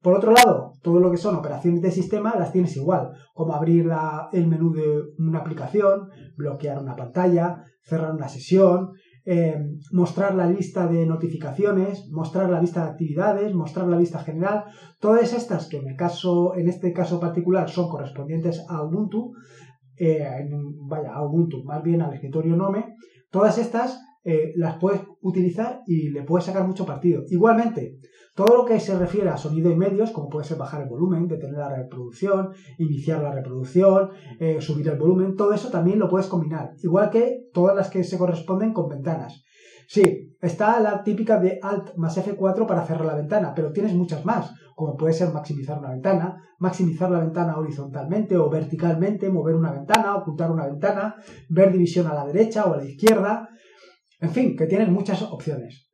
Por 0.00 0.14
otro 0.14 0.32
lado, 0.32 0.74
todo 0.82 1.00
lo 1.00 1.10
que 1.10 1.16
son 1.16 1.34
operaciones 1.34 1.82
de 1.82 1.90
sistema 1.90 2.34
las 2.38 2.52
tienes 2.52 2.76
igual, 2.76 3.10
como 3.34 3.54
abrir 3.54 3.88
el 4.32 4.46
menú 4.46 4.72
de 4.72 5.02
una 5.18 5.40
aplicación, 5.40 6.08
bloquear 6.36 6.78
una 6.78 6.94
pantalla, 6.94 7.64
cerrar 7.82 8.14
una 8.14 8.28
sesión, 8.28 8.92
eh, 9.24 9.58
mostrar 9.92 10.34
la 10.34 10.46
lista 10.46 10.86
de 10.86 11.04
notificaciones, 11.04 12.08
mostrar 12.10 12.48
la 12.48 12.60
lista 12.60 12.84
de 12.84 12.90
actividades, 12.92 13.54
mostrar 13.54 13.86
la 13.86 13.98
lista 13.98 14.20
general, 14.20 14.64
todas 15.00 15.34
estas 15.34 15.68
que 15.68 15.78
en 15.78 15.88
el 15.88 15.96
caso, 15.96 16.54
en 16.54 16.68
este 16.68 16.92
caso 16.92 17.20
particular 17.20 17.68
son 17.68 17.90
correspondientes 17.90 18.64
a 18.68 18.82
Ubuntu, 18.82 19.32
eh, 19.98 20.26
vaya, 20.88 21.12
a 21.12 21.26
Ubuntu, 21.26 21.64
más 21.64 21.82
bien 21.82 22.00
al 22.00 22.14
escritorio 22.14 22.56
Nome, 22.56 22.94
todas 23.30 23.58
estas 23.58 24.00
eh, 24.24 24.52
las 24.56 24.78
puedes 24.78 25.02
utilizar 25.20 25.80
y 25.86 26.10
le 26.10 26.22
puedes 26.22 26.44
sacar 26.46 26.66
mucho 26.66 26.86
partido. 26.86 27.22
Igualmente, 27.28 27.98
todo 28.38 28.58
lo 28.58 28.64
que 28.64 28.78
se 28.78 28.96
refiere 28.96 29.30
a 29.30 29.36
sonido 29.36 29.68
y 29.68 29.74
medios, 29.74 30.12
como 30.12 30.28
puede 30.28 30.46
ser 30.46 30.58
bajar 30.58 30.82
el 30.82 30.88
volumen, 30.88 31.26
detener 31.26 31.58
la 31.58 31.74
reproducción, 31.74 32.52
iniciar 32.78 33.20
la 33.20 33.32
reproducción, 33.32 34.10
eh, 34.38 34.60
subir 34.60 34.86
el 34.86 34.96
volumen, 34.96 35.34
todo 35.34 35.52
eso 35.52 35.70
también 35.70 35.98
lo 35.98 36.08
puedes 36.08 36.28
combinar. 36.28 36.70
Igual 36.80 37.10
que 37.10 37.48
todas 37.52 37.74
las 37.74 37.90
que 37.90 38.04
se 38.04 38.16
corresponden 38.16 38.72
con 38.72 38.88
ventanas. 38.88 39.42
Sí, 39.88 40.36
está 40.40 40.78
la 40.78 41.02
típica 41.02 41.40
de 41.40 41.58
Alt 41.60 41.96
más 41.96 42.16
F4 42.16 42.64
para 42.64 42.86
cerrar 42.86 43.06
la 43.06 43.16
ventana, 43.16 43.52
pero 43.56 43.72
tienes 43.72 43.92
muchas 43.94 44.24
más, 44.24 44.54
como 44.76 44.96
puede 44.96 45.14
ser 45.14 45.32
maximizar 45.32 45.76
una 45.80 45.90
ventana, 45.90 46.36
maximizar 46.60 47.10
la 47.10 47.18
ventana 47.18 47.58
horizontalmente 47.58 48.36
o 48.36 48.48
verticalmente, 48.48 49.30
mover 49.30 49.56
una 49.56 49.72
ventana, 49.72 50.14
ocultar 50.14 50.52
una 50.52 50.66
ventana, 50.68 51.16
ver 51.48 51.72
división 51.72 52.06
a 52.06 52.14
la 52.14 52.24
derecha 52.24 52.66
o 52.66 52.74
a 52.74 52.76
la 52.76 52.84
izquierda, 52.84 53.48
en 54.20 54.30
fin, 54.30 54.56
que 54.56 54.66
tienes 54.66 54.90
muchas 54.90 55.22
opciones. 55.22 55.87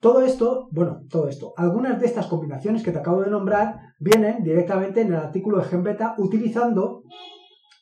Todo 0.00 0.22
esto, 0.22 0.68
bueno, 0.72 1.02
todo 1.10 1.28
esto, 1.28 1.52
algunas 1.56 2.00
de 2.00 2.06
estas 2.06 2.26
combinaciones 2.26 2.82
que 2.82 2.90
te 2.90 2.98
acabo 2.98 3.20
de 3.20 3.30
nombrar 3.30 3.76
vienen 3.98 4.42
directamente 4.42 5.02
en 5.02 5.08
el 5.08 5.16
artículo 5.16 5.58
de 5.58 5.64
GenBeta 5.64 6.14
utilizando 6.16 7.02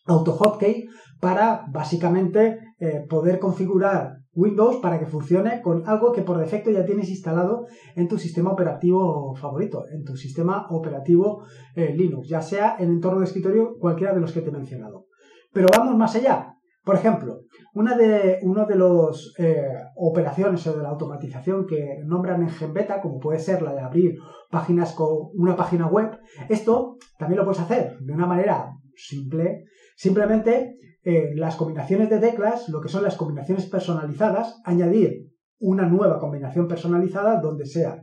AutoHotkey 0.07 0.89
para 1.21 1.67
básicamente 1.71 2.59
eh, 2.81 3.05
poder 3.09 3.39
configurar 3.39 4.19
Windows 4.33 4.77
para 4.77 4.99
que 4.99 5.07
funcione 5.07 5.63
con 5.63 5.89
algo 5.89 6.13
que 6.13 6.23
por 6.23 6.39
defecto 6.39 6.71
ya 6.71 6.85
tienes 6.85 7.09
instalado 7.09 7.67
en 7.95 8.09
tu 8.09 8.19
sistema 8.19 8.51
operativo 8.51 9.35
favorito, 9.37 9.85
en 9.93 10.05
tu 10.05 10.17
sistema 10.17 10.67
operativo 10.71 11.45
eh, 11.75 11.95
Linux, 11.97 12.29
ya 12.29 12.43
sea 12.43 12.77
en 12.79 12.91
entorno 12.91 13.21
de 13.21 13.27
escritorio 13.27 13.77
cualquiera 13.79 14.13
de 14.13 14.21
los 14.21 14.33
que 14.33 14.41
te 14.41 14.49
he 14.49 14.53
mencionado. 14.53 15.07
Pero 15.53 15.69
vamos 15.77 15.97
más 15.97 16.15
allá. 16.17 16.58
Por 16.89 16.97
ejemplo, 16.97 17.43
una 17.75 17.95
de, 17.95 18.39
uno 18.41 18.65
de 18.65 18.75
las 18.75 19.35
eh, 19.37 19.75
operaciones 19.97 20.67
o 20.67 20.75
de 20.75 20.83
la 20.83 20.89
automatización 20.89 21.67
que 21.67 21.99
nombran 22.07 22.41
en 22.41 22.49
GenBeta, 22.49 23.03
como 23.03 23.19
puede 23.19 23.39
ser 23.41 23.61
la 23.61 23.75
de 23.75 23.83
abrir 23.83 24.15
páginas 24.51 24.95
con 24.95 25.29
una 25.35 25.55
página 25.55 25.87
web, 25.87 26.19
esto 26.49 26.97
también 27.19 27.41
lo 27.41 27.45
puedes 27.45 27.61
hacer 27.61 27.99
de 28.01 28.15
una 28.15 28.27
manera 28.27 28.71
simple. 28.97 29.65
Simplemente 29.97 30.77
eh, 31.03 31.35
las 31.35 31.57
combinaciones 31.57 32.09
de 32.09 32.21
teclas, 32.21 32.71
lo 32.71 32.81
que 32.81 32.89
son 32.89 33.03
las 33.03 33.17
combinaciones 33.17 33.67
personalizadas, 33.67 34.59
añadir 34.65 35.27
una 35.59 35.85
nueva 35.85 36.19
combinación 36.19 36.69
personalizada 36.69 37.39
donde 37.39 37.67
sea, 37.67 38.03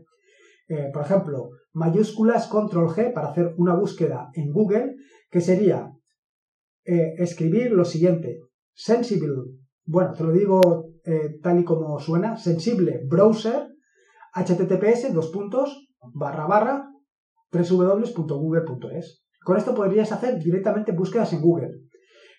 eh, 0.67 0.91
por 0.93 1.01
ejemplo, 1.01 1.49
mayúsculas 1.73 2.45
control 2.45 2.89
G 2.89 3.11
para 3.11 3.29
hacer 3.29 3.51
una 3.57 3.73
búsqueda 3.73 4.29
en 4.33 4.51
Google, 4.51 4.93
que 5.31 5.41
sería 5.41 5.89
escribir 6.87 7.71
lo 7.71 7.83
siguiente, 7.83 8.41
Sensible, 8.75 9.31
bueno, 9.85 10.11
te 10.13 10.23
lo 10.23 10.31
digo 10.31 10.89
eh, 11.05 11.39
tal 11.41 11.59
y 11.59 11.63
como 11.63 11.97
suena, 11.99 12.35
sensible 12.35 13.01
browser, 13.07 13.67
https, 14.33 15.13
dos 15.13 15.29
puntos, 15.31 15.87
barra 16.13 16.45
barra, 16.45 16.91
www.google.es. 17.51 19.23
Con 19.43 19.57
esto 19.57 19.73
podrías 19.73 20.11
hacer 20.11 20.37
directamente 20.39 20.91
búsquedas 20.91 21.31
en 21.33 21.41
Google. 21.41 21.69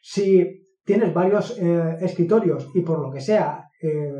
Si 0.02 0.45
tienes 0.85 1.14
varios 1.14 1.59
eh, 1.59 1.97
escritorios 2.00 2.69
y 2.75 2.83
por 2.83 3.00
lo 3.00 3.11
que 3.11 3.21
sea 3.21 3.64
eh, 3.81 4.12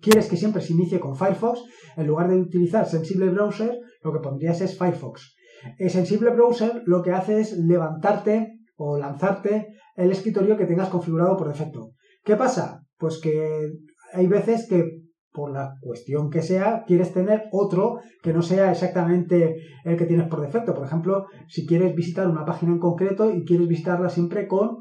quieres 0.00 0.28
que 0.28 0.36
siempre 0.36 0.62
se 0.62 0.72
inicie 0.72 1.00
con 1.00 1.16
Firefox, 1.16 1.62
en 1.96 2.06
lugar 2.06 2.28
de 2.28 2.36
utilizar 2.36 2.86
Sensible 2.86 3.30
Browser, 3.30 3.78
lo 4.02 4.12
que 4.12 4.20
pondrías 4.20 4.60
es 4.60 4.78
Firefox. 4.78 5.36
El 5.78 5.90
Sensible 5.90 6.30
Browser 6.30 6.82
lo 6.86 7.02
que 7.02 7.12
hace 7.12 7.40
es 7.40 7.56
levantarte 7.56 8.58
o 8.76 8.98
lanzarte 8.98 9.68
el 9.98 10.12
escritorio 10.12 10.56
que 10.56 10.64
tengas 10.64 10.88
configurado 10.88 11.36
por 11.36 11.48
defecto. 11.48 11.90
¿Qué 12.24 12.36
pasa? 12.36 12.84
Pues 12.98 13.20
que 13.20 13.72
hay 14.14 14.26
veces 14.28 14.66
que 14.68 15.02
por 15.32 15.52
la 15.52 15.74
cuestión 15.80 16.30
que 16.30 16.40
sea, 16.40 16.84
quieres 16.86 17.12
tener 17.12 17.44
otro 17.52 17.98
que 18.22 18.32
no 18.32 18.42
sea 18.42 18.72
exactamente 18.72 19.56
el 19.84 19.96
que 19.96 20.06
tienes 20.06 20.28
por 20.28 20.40
defecto. 20.40 20.74
Por 20.74 20.86
ejemplo, 20.86 21.26
si 21.48 21.66
quieres 21.66 21.94
visitar 21.94 22.28
una 22.28 22.44
página 22.44 22.72
en 22.72 22.78
concreto 22.78 23.30
y 23.32 23.44
quieres 23.44 23.68
visitarla 23.68 24.08
siempre 24.08 24.48
con 24.48 24.78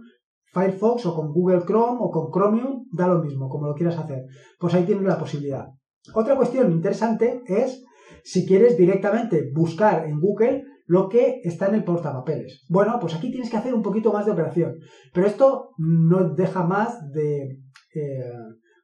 Firefox 0.54 1.06
o 1.08 1.16
con 1.16 1.32
Google 1.34 1.64
Chrome 1.66 1.98
o 2.00 2.10
con 2.10 2.32
Chromium, 2.32 2.86
da 2.92 3.08
lo 3.08 3.22
mismo, 3.22 3.50
como 3.50 3.68
lo 3.68 3.76
quieras 3.76 3.98
hacer. 3.98 4.24
Pues 4.60 4.74
ahí 4.74 4.84
tienes 4.84 5.04
la 5.04 5.20
posibilidad. 5.20 5.66
Otra 6.14 6.36
cuestión 6.36 6.72
interesante 6.72 7.42
es 7.46 7.84
si 8.24 8.46
quieres 8.46 8.78
directamente 8.78 9.52
buscar 9.54 10.06
en 10.06 10.20
Google 10.20 10.64
lo 10.88 11.10
que 11.10 11.42
está 11.44 11.68
en 11.68 11.76
el 11.76 11.84
portapapeles. 11.84 12.66
Bueno, 12.70 12.98
pues 13.00 13.14
aquí 13.14 13.30
tienes 13.30 13.50
que 13.50 13.58
hacer 13.58 13.74
un 13.74 13.84
poquito 13.84 14.12
más 14.12 14.26
de 14.26 14.32
operación, 14.32 14.80
pero 15.14 15.28
esto 15.28 15.70
no 15.78 16.34
deja 16.34 16.64
más 16.64 17.12
de, 17.12 17.60
eh, 17.94 18.34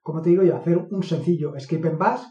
como 0.02 0.22
te 0.22 0.30
digo 0.30 0.44
yo, 0.44 0.56
hacer 0.56 0.78
un 0.78 1.02
sencillo 1.02 1.54
script 1.58 1.86
en 1.86 1.98
bash. 1.98 2.22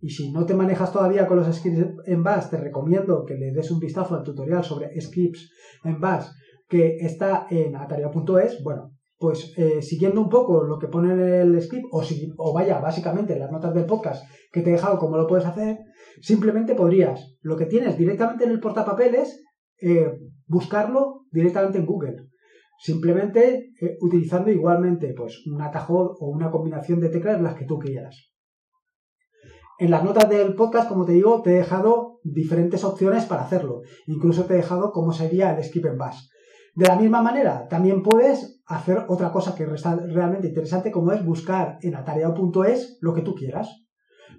Y 0.00 0.10
si 0.10 0.30
no 0.30 0.44
te 0.44 0.54
manejas 0.54 0.92
todavía 0.92 1.26
con 1.26 1.38
los 1.38 1.54
scripts 1.54 1.86
en 2.06 2.22
bash, 2.22 2.50
te 2.50 2.58
recomiendo 2.58 3.24
que 3.24 3.34
le 3.34 3.50
des 3.50 3.70
un 3.70 3.80
vistazo 3.80 4.14
al 4.14 4.22
tutorial 4.22 4.62
sobre 4.62 4.98
scripts 5.00 5.50
en 5.84 6.00
bash 6.00 6.26
que 6.68 6.96
está 7.00 7.46
en 7.50 7.76
ataria.es. 7.76 8.62
Bueno, 8.62 8.95
pues 9.18 9.54
eh, 9.56 9.80
siguiendo 9.82 10.20
un 10.20 10.28
poco 10.28 10.64
lo 10.64 10.78
que 10.78 10.88
pone 10.88 11.12
en 11.12 11.20
el 11.20 11.62
script, 11.62 11.86
o, 11.90 12.02
si, 12.02 12.32
o 12.36 12.52
vaya, 12.52 12.80
básicamente 12.80 13.38
las 13.38 13.50
notas 13.50 13.74
del 13.74 13.86
podcast 13.86 14.24
que 14.52 14.60
te 14.60 14.70
he 14.70 14.72
dejado, 14.74 14.98
cómo 14.98 15.16
lo 15.16 15.26
puedes 15.26 15.46
hacer, 15.46 15.78
simplemente 16.20 16.74
podrías, 16.74 17.36
lo 17.40 17.56
que 17.56 17.66
tienes 17.66 17.96
directamente 17.96 18.44
en 18.44 18.50
el 18.50 18.60
portapapeles, 18.60 19.42
eh, 19.80 20.12
buscarlo 20.46 21.24
directamente 21.30 21.78
en 21.78 21.86
Google. 21.86 22.16
Simplemente 22.78 23.70
eh, 23.80 23.96
utilizando 24.00 24.50
igualmente 24.50 25.14
pues, 25.16 25.46
un 25.46 25.62
atajo 25.62 26.14
o 26.20 26.28
una 26.28 26.50
combinación 26.50 27.00
de 27.00 27.08
teclas 27.08 27.40
las 27.40 27.54
que 27.54 27.64
tú 27.64 27.78
quieras. 27.78 28.32
En 29.78 29.90
las 29.90 30.04
notas 30.04 30.28
del 30.28 30.54
podcast, 30.54 30.88
como 30.88 31.04
te 31.04 31.12
digo, 31.12 31.42
te 31.42 31.50
he 31.50 31.58
dejado 31.58 32.20
diferentes 32.22 32.84
opciones 32.84 33.24
para 33.24 33.42
hacerlo. 33.42 33.82
Incluso 34.06 34.44
te 34.44 34.54
he 34.54 34.58
dejado 34.58 34.90
cómo 34.90 35.12
sería 35.12 35.54
el 35.54 35.62
skip 35.62 35.86
en 35.86 35.98
bash. 35.98 36.18
De 36.74 36.86
la 36.86 36.96
misma 36.96 37.22
manera, 37.22 37.66
también 37.68 38.02
puedes 38.02 38.55
hacer 38.66 39.04
otra 39.08 39.30
cosa 39.30 39.54
que 39.54 39.64
es 39.64 39.82
realmente 40.12 40.48
interesante, 40.48 40.90
como 40.90 41.12
es 41.12 41.24
buscar 41.24 41.78
en 41.82 41.94
atareado.es 41.94 42.98
lo 43.00 43.14
que 43.14 43.22
tú 43.22 43.34
quieras. 43.34 43.84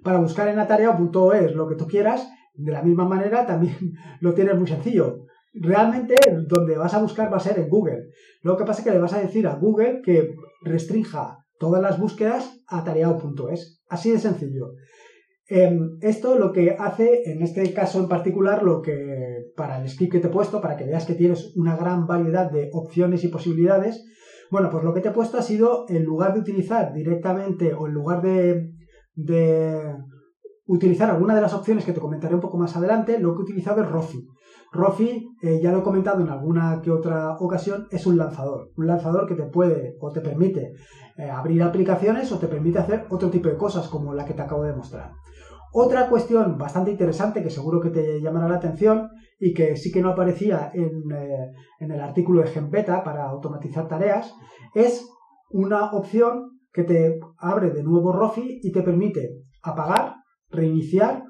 Para 0.02 0.18
buscar 0.18 0.48
en 0.48 0.58
atareado.es 0.58 1.54
lo 1.54 1.66
que 1.66 1.74
tú 1.74 1.86
quieras, 1.86 2.28
de 2.54 2.72
la 2.72 2.82
misma 2.82 3.04
manera 3.04 3.46
también 3.46 3.76
lo 4.20 4.34
tienes 4.34 4.56
muy 4.56 4.66
sencillo. 4.66 5.24
Realmente 5.54 6.14
donde 6.46 6.76
vas 6.76 6.94
a 6.94 7.00
buscar 7.00 7.32
va 7.32 7.38
a 7.38 7.40
ser 7.40 7.58
en 7.58 7.68
Google. 7.68 8.10
Lo 8.42 8.56
que 8.56 8.64
pasa 8.64 8.80
es 8.80 8.84
que 8.84 8.92
le 8.92 9.00
vas 9.00 9.14
a 9.14 9.20
decir 9.20 9.46
a 9.46 9.54
Google 9.54 10.02
que 10.04 10.34
restrinja 10.62 11.38
todas 11.58 11.82
las 11.82 11.98
búsquedas 11.98 12.60
a 12.68 12.80
atareado.es. 12.80 13.82
Así 13.88 14.12
de 14.12 14.18
sencillo. 14.18 14.74
Em, 15.50 15.96
esto 16.02 16.38
lo 16.38 16.52
que 16.52 16.76
hace, 16.78 17.22
en 17.32 17.42
este 17.42 17.72
caso 17.72 17.98
en 18.00 18.08
particular, 18.08 18.62
lo 18.62 18.82
que 18.82 19.46
para 19.56 19.80
el 19.80 19.88
script 19.88 20.12
que 20.12 20.20
te 20.20 20.26
he 20.26 20.30
puesto, 20.30 20.60
para 20.60 20.76
que 20.76 20.84
veas 20.84 21.06
que 21.06 21.14
tienes 21.14 21.56
una 21.56 21.74
gran 21.74 22.06
variedad 22.06 22.50
de 22.50 22.68
opciones 22.74 23.24
y 23.24 23.28
posibilidades, 23.28 24.04
bueno, 24.50 24.70
pues 24.70 24.84
lo 24.84 24.94
que 24.94 25.00
te 25.00 25.08
he 25.08 25.12
puesto 25.12 25.38
ha 25.38 25.42
sido, 25.42 25.84
en 25.88 26.04
lugar 26.04 26.34
de 26.34 26.40
utilizar 26.40 26.92
directamente 26.92 27.74
o 27.74 27.86
en 27.86 27.92
lugar 27.92 28.22
de, 28.22 28.70
de 29.14 29.94
utilizar 30.66 31.10
alguna 31.10 31.34
de 31.34 31.40
las 31.40 31.54
opciones 31.54 31.84
que 31.84 31.92
te 31.92 32.00
comentaré 32.00 32.34
un 32.34 32.40
poco 32.40 32.58
más 32.58 32.76
adelante, 32.76 33.18
lo 33.18 33.34
que 33.34 33.40
he 33.40 33.44
utilizado 33.44 33.82
es 33.82 33.90
Rofi. 33.90 34.26
Rofi, 34.70 35.26
eh, 35.42 35.60
ya 35.62 35.72
lo 35.72 35.78
he 35.78 35.82
comentado 35.82 36.20
en 36.20 36.28
alguna 36.28 36.80
que 36.82 36.90
otra 36.90 37.36
ocasión, 37.38 37.86
es 37.90 38.06
un 38.06 38.18
lanzador. 38.18 38.70
Un 38.76 38.86
lanzador 38.86 39.26
que 39.26 39.34
te 39.34 39.44
puede 39.44 39.96
o 39.98 40.12
te 40.12 40.20
permite 40.20 40.72
eh, 41.16 41.30
abrir 41.30 41.62
aplicaciones 41.62 42.30
o 42.32 42.38
te 42.38 42.48
permite 42.48 42.78
hacer 42.78 43.06
otro 43.08 43.30
tipo 43.30 43.48
de 43.48 43.56
cosas 43.56 43.88
como 43.88 44.12
la 44.12 44.26
que 44.26 44.34
te 44.34 44.42
acabo 44.42 44.64
de 44.64 44.74
mostrar. 44.74 45.12
Otra 45.72 46.08
cuestión 46.08 46.56
bastante 46.56 46.90
interesante 46.90 47.42
que 47.42 47.50
seguro 47.50 47.80
que 47.80 47.90
te 47.90 48.20
llamará 48.20 48.48
la 48.48 48.56
atención 48.56 49.08
y 49.38 49.52
que 49.52 49.76
sí 49.76 49.92
que 49.92 50.00
no 50.00 50.10
aparecía 50.10 50.70
en, 50.72 51.10
eh, 51.12 51.52
el 51.80 52.00
artículo 52.00 52.40
de 52.40 52.48
GenBeta 52.48 53.04
para 53.04 53.24
automatizar 53.28 53.86
tareas 53.86 54.34
es 54.74 55.06
una 55.50 55.92
opción 55.92 56.58
que 56.72 56.84
te 56.84 57.18
abre 57.38 57.70
de 57.70 57.82
nuevo 57.82 58.12
Rofi 58.12 58.60
y 58.62 58.72
te 58.72 58.82
permite 58.82 59.28
apagar, 59.62 60.14
reiniciar 60.50 61.24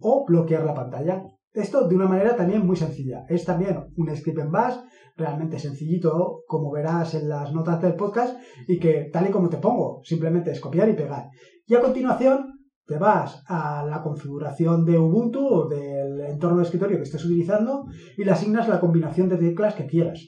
o 0.00 0.24
bloquear 0.26 0.64
la 0.64 0.74
pantalla. 0.74 1.22
Esto 1.52 1.88
de 1.88 1.94
una 1.94 2.06
manera 2.06 2.36
también 2.36 2.66
muy 2.66 2.76
sencilla. 2.76 3.24
Es 3.28 3.44
también 3.46 3.78
un 3.96 4.14
script 4.14 4.40
en 4.40 4.52
bash, 4.52 4.76
realmente 5.16 5.58
sencillito, 5.58 6.42
como 6.46 6.70
verás 6.70 7.14
en 7.14 7.30
las 7.30 7.52
notas 7.52 7.80
del 7.80 7.94
podcast, 7.94 8.38
y 8.68 8.78
que 8.78 9.08
tal 9.10 9.28
y 9.28 9.30
como 9.30 9.48
te 9.48 9.56
pongo, 9.56 10.00
simplemente 10.04 10.50
es 10.50 10.60
copiar 10.60 10.88
y 10.90 10.92
pegar. 10.92 11.28
Y 11.66 11.74
a 11.74 11.80
continuación 11.80 12.55
te 12.86 12.98
vas 12.98 13.42
a 13.48 13.84
la 13.84 14.02
configuración 14.02 14.84
de 14.84 14.98
Ubuntu 14.98 15.44
o 15.46 15.68
del 15.68 16.20
entorno 16.20 16.58
de 16.58 16.64
escritorio 16.64 16.96
que 16.96 17.02
estés 17.02 17.24
utilizando 17.24 17.84
y 18.16 18.24
le 18.24 18.30
asignas 18.30 18.68
la 18.68 18.80
combinación 18.80 19.28
de 19.28 19.38
teclas 19.38 19.74
que 19.74 19.86
quieras. 19.86 20.20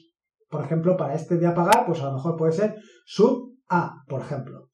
Por 0.49 0.63
ejemplo, 0.63 0.97
para 0.97 1.13
este 1.13 1.37
de 1.37 1.47
apagar, 1.47 1.85
pues 1.85 2.01
a 2.01 2.05
lo 2.05 2.13
mejor 2.13 2.35
puede 2.35 2.51
ser 2.51 2.75
sub 3.05 3.55
A, 3.69 4.03
por 4.07 4.21
ejemplo. 4.21 4.69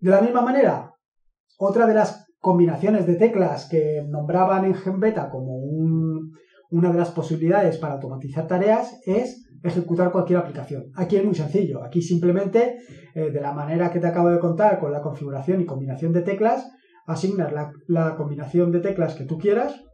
De 0.00 0.10
la 0.10 0.20
misma 0.20 0.42
manera, 0.42 0.90
otra 1.58 1.86
de 1.86 1.94
las 1.94 2.26
combinaciones 2.40 3.06
de 3.06 3.14
teclas 3.14 3.68
que 3.68 4.02
nombraban 4.08 4.64
en 4.64 4.74
GenBeta 4.74 5.30
como 5.30 5.54
una 6.70 6.90
de 6.90 6.98
las 6.98 7.10
posibilidades 7.10 7.78
para 7.78 7.94
automatizar 7.94 8.46
tareas 8.48 8.98
es 9.06 9.46
ejecutar 9.62 10.10
cualquier 10.10 10.40
aplicación. 10.40 10.90
Aquí 10.96 11.16
es 11.16 11.24
muy 11.24 11.34
sencillo. 11.34 11.84
Aquí 11.84 12.02
simplemente, 12.02 12.78
eh, 13.14 13.30
de 13.30 13.40
la 13.40 13.52
manera 13.52 13.90
que 13.92 14.00
te 14.00 14.08
acabo 14.08 14.30
de 14.30 14.40
contar 14.40 14.80
con 14.80 14.90
la 14.90 15.02
configuración 15.02 15.60
y 15.60 15.66
combinación 15.66 16.12
de 16.12 16.22
teclas, 16.22 16.66
asignas 17.06 17.52
la, 17.86 18.16
combinación 18.16 18.72
de 18.72 18.80
teclas 18.80 19.14
que 19.14 19.24
tú 19.24 19.38
quieras 19.38 19.84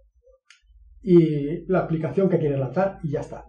y 1.03 1.67
la 1.71 1.81
aplicación 1.81 2.29
que 2.29 2.39
quieres 2.39 2.59
lanzar 2.59 2.99
y 3.03 3.11
ya 3.11 3.21
está. 3.21 3.45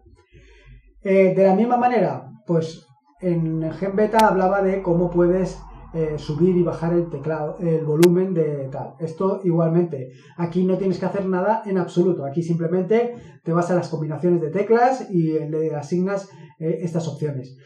Eh, 1.01 1.33
de 1.35 1.43
la 1.43 1.55
misma 1.55 1.77
manera, 1.77 2.29
pues 2.45 2.85
en 3.21 3.71
GenBeta 3.71 4.27
hablaba 4.27 4.61
de 4.61 4.81
cómo 4.81 5.09
puedes 5.09 5.59
eh, 5.91 6.19
subir 6.19 6.55
y 6.55 6.61
bajar 6.61 6.93
el 6.93 7.09
teclado, 7.09 7.57
el 7.59 7.83
volumen 7.83 8.31
de 8.33 8.69
tal. 8.71 8.93
Esto 8.99 9.41
igualmente, 9.43 10.11
aquí 10.37 10.63
no 10.63 10.77
tienes 10.77 10.99
que 10.99 11.07
hacer 11.07 11.25
nada 11.25 11.63
en 11.65 11.79
absoluto. 11.79 12.25
Aquí 12.25 12.43
simplemente 12.43 13.15
te 13.43 13.51
vas 13.53 13.71
a 13.71 13.75
las 13.75 13.89
combinaciones 13.89 14.39
de 14.39 14.51
teclas 14.51 15.09
y 15.09 15.39
le 15.39 15.73
asignas 15.73 16.29
eh, 16.59 16.79
estas 16.81 17.07
opciones. 17.07 17.57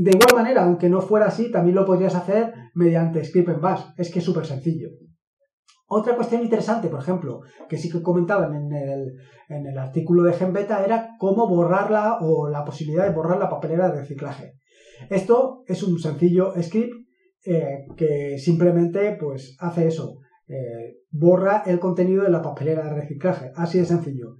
De 0.00 0.10
igual 0.10 0.34
manera, 0.34 0.64
aunque 0.64 0.88
no 0.88 1.00
fuera 1.00 1.26
así, 1.26 1.50
también 1.50 1.76
lo 1.76 1.84
podrías 1.84 2.14
hacer 2.14 2.52
mediante 2.74 3.24
script 3.24 3.48
en 3.48 3.60
bash. 3.60 3.82
Es 3.96 4.10
que 4.10 4.18
es 4.18 4.24
súper 4.24 4.46
sencillo. 4.46 4.88
Otra 5.86 6.16
cuestión 6.16 6.42
interesante, 6.42 6.88
por 6.88 7.00
ejemplo, 7.00 7.40
que 7.68 7.76
sí 7.76 7.90
que 7.90 8.02
comentaban 8.02 8.54
en 8.54 8.72
el, 8.72 9.12
en 9.48 9.66
el 9.66 9.78
artículo 9.78 10.22
de 10.22 10.32
GenBeta 10.32 10.84
era 10.84 11.10
cómo 11.18 11.46
borrarla 11.48 12.18
o 12.20 12.48
la 12.48 12.64
posibilidad 12.64 13.06
de 13.06 13.14
borrar 13.14 13.38
la 13.38 13.50
papelera 13.50 13.90
de 13.90 14.00
reciclaje. 14.00 14.54
Esto 15.10 15.62
es 15.66 15.82
un 15.82 15.98
sencillo 15.98 16.52
script 16.60 16.94
eh, 17.46 17.84
que 17.96 18.38
simplemente 18.38 19.16
pues 19.20 19.56
hace 19.60 19.86
eso, 19.86 20.16
eh, 20.48 20.96
borra 21.10 21.62
el 21.66 21.78
contenido 21.78 22.22
de 22.22 22.30
la 22.30 22.40
papelera 22.40 22.84
de 22.84 22.94
reciclaje, 22.94 23.52
así 23.54 23.78
de 23.78 23.84
sencillo. 23.84 24.36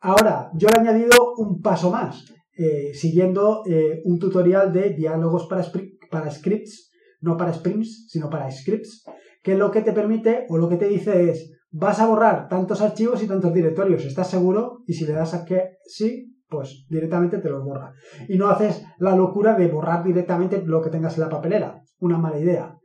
Ahora, 0.00 0.50
yo 0.54 0.68
he 0.68 0.80
añadido 0.80 1.34
un 1.36 1.60
paso 1.60 1.90
más, 1.90 2.24
eh, 2.56 2.92
siguiendo 2.94 3.62
un 4.04 4.18
tutorial 4.18 4.72
de 4.72 4.90
diálogos 4.90 5.46
para, 5.46 5.64
para 6.10 6.30
scripts, 6.30 6.90
no 7.20 7.36
para 7.36 7.52
sprints, 7.52 8.06
sino 8.08 8.28
para 8.28 8.50
scripts, 8.50 9.04
que 9.42 9.56
lo 9.56 9.70
que 9.70 9.82
te 9.82 9.92
permite 9.92 10.46
o 10.48 10.58
lo 10.58 10.68
que 10.68 10.76
te 10.76 10.88
dice 10.88 11.30
es, 11.30 11.52
vas 11.70 12.00
a 12.00 12.06
borrar 12.06 12.48
tantos 12.48 12.80
archivos 12.82 13.22
y 13.22 13.26
tantos 13.26 13.52
directorios, 13.52 14.04
¿estás 14.04 14.28
seguro? 14.28 14.82
Y 14.86 14.94
si 14.94 15.06
le 15.06 15.14
das 15.14 15.34
a 15.34 15.44
que 15.44 15.78
sí, 15.86 16.32
pues 16.48 16.84
directamente 16.88 17.38
te 17.38 17.48
los 17.48 17.64
borra. 17.64 17.94
Y 18.28 18.36
no 18.36 18.48
haces 18.48 18.84
la 18.98 19.16
locura 19.16 19.54
de 19.54 19.68
borrar 19.68 20.04
directamente 20.04 20.62
lo 20.64 20.82
que 20.82 20.90
tengas 20.90 21.14
en 21.14 21.22
la 21.22 21.30
papelera. 21.30 21.82
Una 21.98 22.18
mala 22.18 22.38
idea. 22.38 22.76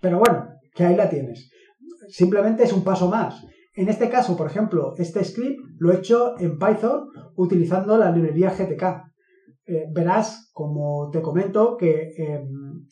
Pero 0.00 0.18
bueno, 0.18 0.46
que 0.74 0.84
ahí 0.84 0.96
la 0.96 1.10
tienes. 1.10 1.50
Simplemente 2.08 2.64
es 2.64 2.72
un 2.72 2.82
paso 2.82 3.08
más. 3.08 3.44
En 3.74 3.88
este 3.88 4.08
caso, 4.08 4.36
por 4.36 4.46
ejemplo, 4.46 4.94
este 4.96 5.22
script 5.22 5.60
lo 5.78 5.92
he 5.92 5.96
hecho 5.96 6.38
en 6.38 6.58
Python 6.58 7.08
utilizando 7.36 7.96
la 7.98 8.10
librería 8.10 8.50
GTK. 8.50 9.09
Eh, 9.70 9.86
verás, 9.92 10.50
como 10.52 11.10
te 11.10 11.22
comento, 11.22 11.76
que 11.76 12.12
em, 12.16 12.88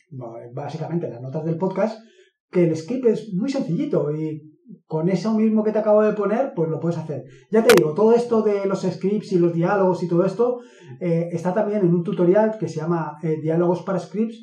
básicamente 0.53 1.07
en 1.07 1.13
las 1.13 1.21
notas 1.21 1.43
del 1.43 1.57
podcast, 1.57 1.99
que 2.49 2.63
el 2.63 2.75
script 2.75 3.05
es 3.05 3.33
muy 3.33 3.49
sencillito 3.49 4.09
y 4.15 4.49
con 4.85 5.09
eso 5.09 5.33
mismo 5.33 5.61
que 5.61 5.73
te 5.73 5.79
acabo 5.79 6.01
de 6.03 6.13
poner, 6.13 6.53
pues 6.55 6.69
lo 6.69 6.79
puedes 6.79 6.97
hacer. 6.97 7.25
Ya 7.51 7.63
te 7.65 7.73
digo, 7.75 7.93
todo 7.93 8.13
esto 8.13 8.43
de 8.43 8.65
los 8.65 8.83
scripts 8.83 9.33
y 9.33 9.39
los 9.39 9.53
diálogos 9.53 10.01
y 10.03 10.07
todo 10.07 10.23
esto 10.25 10.59
eh, 11.01 11.27
está 11.33 11.53
también 11.53 11.81
en 11.81 11.93
un 11.93 12.03
tutorial 12.03 12.57
que 12.57 12.69
se 12.69 12.79
llama 12.79 13.17
eh, 13.23 13.41
Diálogos 13.41 13.81
para 13.81 13.99
Scripts 13.99 14.37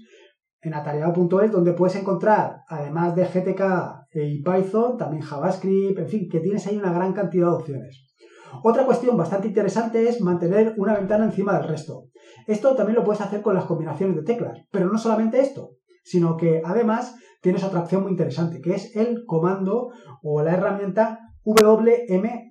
en 0.60 0.74
atareado.es, 0.74 1.50
donde 1.50 1.72
puedes 1.72 1.96
encontrar, 1.96 2.58
además 2.68 3.16
de 3.16 3.24
GTK 3.24 3.62
y 4.12 4.42
Python, 4.42 4.98
también 4.98 5.22
JavaScript, 5.22 5.98
en 5.98 6.08
fin, 6.08 6.28
que 6.30 6.40
tienes 6.40 6.66
ahí 6.66 6.76
una 6.76 6.92
gran 6.92 7.14
cantidad 7.14 7.46
de 7.46 7.52
opciones. 7.52 8.05
Otra 8.62 8.84
cuestión 8.84 9.16
bastante 9.16 9.48
interesante 9.48 10.08
es 10.08 10.20
mantener 10.20 10.74
una 10.76 10.94
ventana 10.94 11.24
encima 11.24 11.58
del 11.58 11.68
resto. 11.68 12.08
Esto 12.46 12.74
también 12.74 12.96
lo 12.96 13.04
puedes 13.04 13.20
hacer 13.20 13.42
con 13.42 13.54
las 13.54 13.64
combinaciones 13.64 14.16
de 14.16 14.22
teclas, 14.22 14.58
pero 14.70 14.86
no 14.86 14.98
solamente 14.98 15.40
esto, 15.40 15.76
sino 16.04 16.36
que 16.36 16.62
además 16.64 17.16
tienes 17.40 17.64
otra 17.64 17.80
opción 17.80 18.02
muy 18.02 18.12
interesante, 18.12 18.60
que 18.60 18.74
es 18.74 18.94
el 18.96 19.24
comando 19.26 19.90
o 20.22 20.42
la 20.42 20.54
herramienta 20.54 21.20
WMCTRL. 21.44 22.46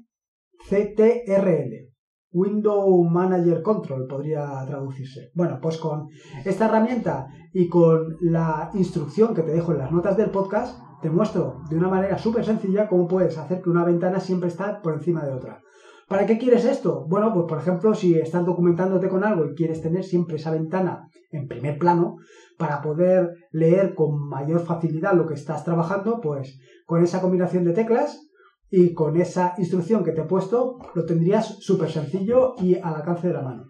Window 2.31 3.01
Manager 3.05 3.61
Control 3.61 4.07
podría 4.07 4.45
traducirse. 4.67 5.31
Bueno, 5.33 5.59
pues 5.61 5.77
con 5.77 6.09
esta 6.43 6.65
herramienta 6.65 7.27
y 7.53 7.69
con 7.69 8.17
la 8.19 8.69
instrucción 8.73 9.33
que 9.33 9.41
te 9.41 9.53
dejo 9.53 9.71
en 9.71 9.77
las 9.77 9.91
notas 9.93 10.17
del 10.17 10.31
podcast, 10.31 10.77
te 11.01 11.09
muestro 11.09 11.61
de 11.69 11.77
una 11.77 11.87
manera 11.87 12.17
súper 12.17 12.43
sencilla 12.43 12.89
cómo 12.89 13.07
puedes 13.07 13.37
hacer 13.37 13.61
que 13.61 13.69
una 13.69 13.85
ventana 13.85 14.19
siempre 14.19 14.49
esté 14.49 14.65
por 14.83 14.95
encima 14.95 15.25
de 15.25 15.33
otra. 15.33 15.61
¿Para 16.07 16.27
qué 16.27 16.37
quieres 16.37 16.65
esto? 16.65 17.05
Bueno, 17.07 17.33
pues 17.33 17.45
por 17.47 17.57
ejemplo, 17.57 17.95
si 17.95 18.13
estás 18.13 18.45
documentándote 18.45 19.09
con 19.09 19.23
algo 19.23 19.45
y 19.45 19.55
quieres 19.55 19.81
tener 19.81 20.03
siempre 20.03 20.35
esa 20.35 20.51
ventana 20.51 21.07
en 21.31 21.47
primer 21.47 21.79
plano 21.79 22.17
para 22.59 22.81
poder 22.81 23.31
leer 23.51 23.95
con 23.95 24.29
mayor 24.29 24.61
facilidad 24.61 25.13
lo 25.13 25.25
que 25.25 25.33
estás 25.33 25.63
trabajando, 25.63 26.21
pues 26.21 26.59
con 26.85 27.03
esa 27.03 27.21
combinación 27.21 27.65
de 27.65 27.73
teclas 27.73 28.21
y 28.69 28.93
con 28.93 29.17
esa 29.17 29.55
instrucción 29.57 30.03
que 30.03 30.11
te 30.11 30.21
he 30.21 30.25
puesto, 30.25 30.77
lo 30.93 31.05
tendrías 31.05 31.57
súper 31.59 31.89
sencillo 31.89 32.53
y 32.59 32.75
al 32.75 32.95
alcance 32.95 33.27
de 33.27 33.33
la 33.33 33.41
mano. 33.41 33.63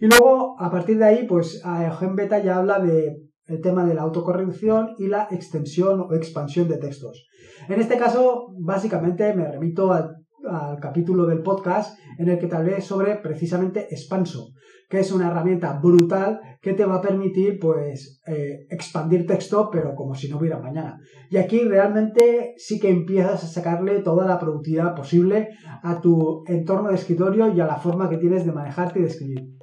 Y 0.00 0.06
luego, 0.06 0.54
a 0.58 0.70
partir 0.70 0.96
de 0.96 1.04
ahí, 1.04 1.26
pues 1.26 1.62
GenBeta 1.98 2.38
ya 2.38 2.56
habla 2.56 2.78
de 2.80 3.14
tema 3.62 3.84
de 3.84 3.94
la 3.94 4.02
autocorrección 4.02 4.94
y 4.98 5.08
la 5.08 5.28
extensión 5.30 6.00
o 6.00 6.14
expansión 6.14 6.68
de 6.68 6.78
textos. 6.78 7.26
En 7.68 7.78
este 7.80 7.98
caso, 7.98 8.54
básicamente 8.58 9.34
me 9.34 9.50
remito 9.50 9.92
al 9.92 10.14
al 10.50 10.80
capítulo 10.80 11.26
del 11.26 11.42
podcast 11.42 11.98
en 12.18 12.28
el 12.28 12.38
que 12.38 12.46
te 12.46 12.56
hablé 12.56 12.80
sobre 12.80 13.16
precisamente 13.16 13.86
Expanso, 13.90 14.52
que 14.88 15.00
es 15.00 15.12
una 15.12 15.28
herramienta 15.28 15.78
brutal 15.80 16.40
que 16.60 16.72
te 16.72 16.84
va 16.84 16.96
a 16.96 17.00
permitir 17.00 17.58
pues 17.58 18.20
eh, 18.26 18.66
expandir 18.70 19.26
texto 19.26 19.68
pero 19.70 19.94
como 19.94 20.14
si 20.14 20.28
no 20.28 20.38
hubiera 20.38 20.58
mañana. 20.58 20.98
Y 21.30 21.36
aquí 21.36 21.60
realmente 21.60 22.54
sí 22.56 22.80
que 22.80 22.90
empiezas 22.90 23.44
a 23.44 23.48
sacarle 23.48 24.00
toda 24.00 24.26
la 24.26 24.38
productividad 24.38 24.94
posible 24.94 25.50
a 25.82 26.00
tu 26.00 26.44
entorno 26.46 26.88
de 26.88 26.96
escritorio 26.96 27.52
y 27.54 27.60
a 27.60 27.66
la 27.66 27.76
forma 27.76 28.08
que 28.08 28.18
tienes 28.18 28.44
de 28.44 28.52
manejarte 28.52 28.98
y 28.98 29.02
de 29.02 29.08
escribir. 29.08 29.58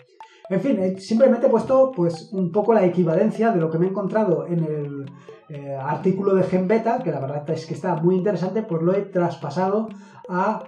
En 0.49 0.61
fin, 0.61 0.99
simplemente 0.99 1.47
he 1.47 1.49
puesto 1.49 1.91
pues 1.91 2.29
un 2.31 2.51
poco 2.51 2.73
la 2.73 2.85
equivalencia 2.85 3.51
de 3.51 3.59
lo 3.59 3.69
que 3.69 3.79
me 3.79 3.87
he 3.87 3.89
encontrado 3.89 4.45
en 4.45 4.63
el 4.63 5.05
eh, 5.49 5.75
artículo 5.75 6.35
de 6.35 6.43
GenBeta, 6.43 6.99
que 7.03 7.11
la 7.11 7.19
verdad 7.19 7.49
es 7.49 7.65
que 7.65 7.73
está 7.73 7.95
muy 7.95 8.15
interesante, 8.15 8.61
pues 8.61 8.81
lo 8.83 8.93
he 8.93 9.01
traspasado 9.01 9.89
a 10.29 10.63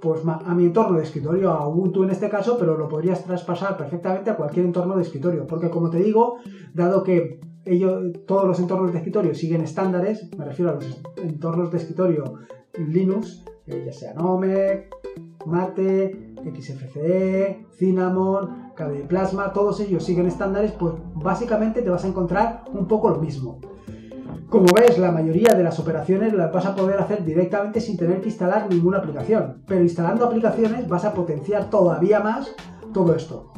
pues 0.00 0.22
a 0.26 0.54
mi 0.54 0.64
entorno 0.66 0.98
de 0.98 1.04
escritorio, 1.04 1.50
a 1.50 1.66
Ubuntu 1.68 2.04
en 2.04 2.10
este 2.10 2.28
caso, 2.28 2.56
pero 2.58 2.76
lo 2.76 2.88
podrías 2.88 3.24
traspasar 3.24 3.76
perfectamente 3.76 4.30
a 4.30 4.36
cualquier 4.36 4.66
entorno 4.66 4.96
de 4.96 5.02
escritorio, 5.02 5.46
porque 5.46 5.70
como 5.70 5.90
te 5.90 5.98
digo, 5.98 6.38
dado 6.74 7.02
que 7.02 7.40
ellos, 7.64 8.12
todos 8.26 8.46
los 8.46 8.58
entornos 8.60 8.92
de 8.92 8.98
escritorio 8.98 9.34
siguen 9.34 9.62
estándares, 9.62 10.28
me 10.36 10.44
refiero 10.44 10.72
a 10.72 10.74
los 10.74 11.02
entornos 11.16 11.70
de 11.70 11.78
escritorio 11.78 12.34
Linux, 12.74 13.44
eh, 13.66 13.82
ya 13.84 13.92
sea 13.92 14.14
Gnome, 14.14 14.88
Mate, 15.46 16.34
XFCE, 16.54 17.66
Cinnamon, 17.70 18.72
KDE 18.74 19.04
Plasma, 19.04 19.52
todos 19.52 19.80
ellos 19.80 20.04
siguen 20.04 20.26
estándares, 20.26 20.72
pues 20.72 20.94
básicamente 21.14 21.82
te 21.82 21.90
vas 21.90 22.04
a 22.04 22.08
encontrar 22.08 22.64
un 22.72 22.86
poco 22.86 23.10
lo 23.10 23.18
mismo. 23.18 23.60
Como 24.48 24.72
ves, 24.72 24.96
la 24.96 25.12
mayoría 25.12 25.52
de 25.52 25.62
las 25.62 25.78
operaciones 25.78 26.32
las 26.32 26.50
vas 26.50 26.64
a 26.64 26.74
poder 26.74 26.98
hacer 26.98 27.22
directamente 27.22 27.82
sin 27.82 27.98
tener 27.98 28.22
que 28.22 28.30
instalar 28.30 28.66
ninguna 28.70 28.96
aplicación, 28.96 29.62
pero 29.66 29.82
instalando 29.82 30.24
aplicaciones 30.24 30.88
vas 30.88 31.04
a 31.04 31.12
potenciar 31.12 31.68
todavía 31.68 32.20
más 32.20 32.54
todo 32.94 33.14
esto. 33.14 33.52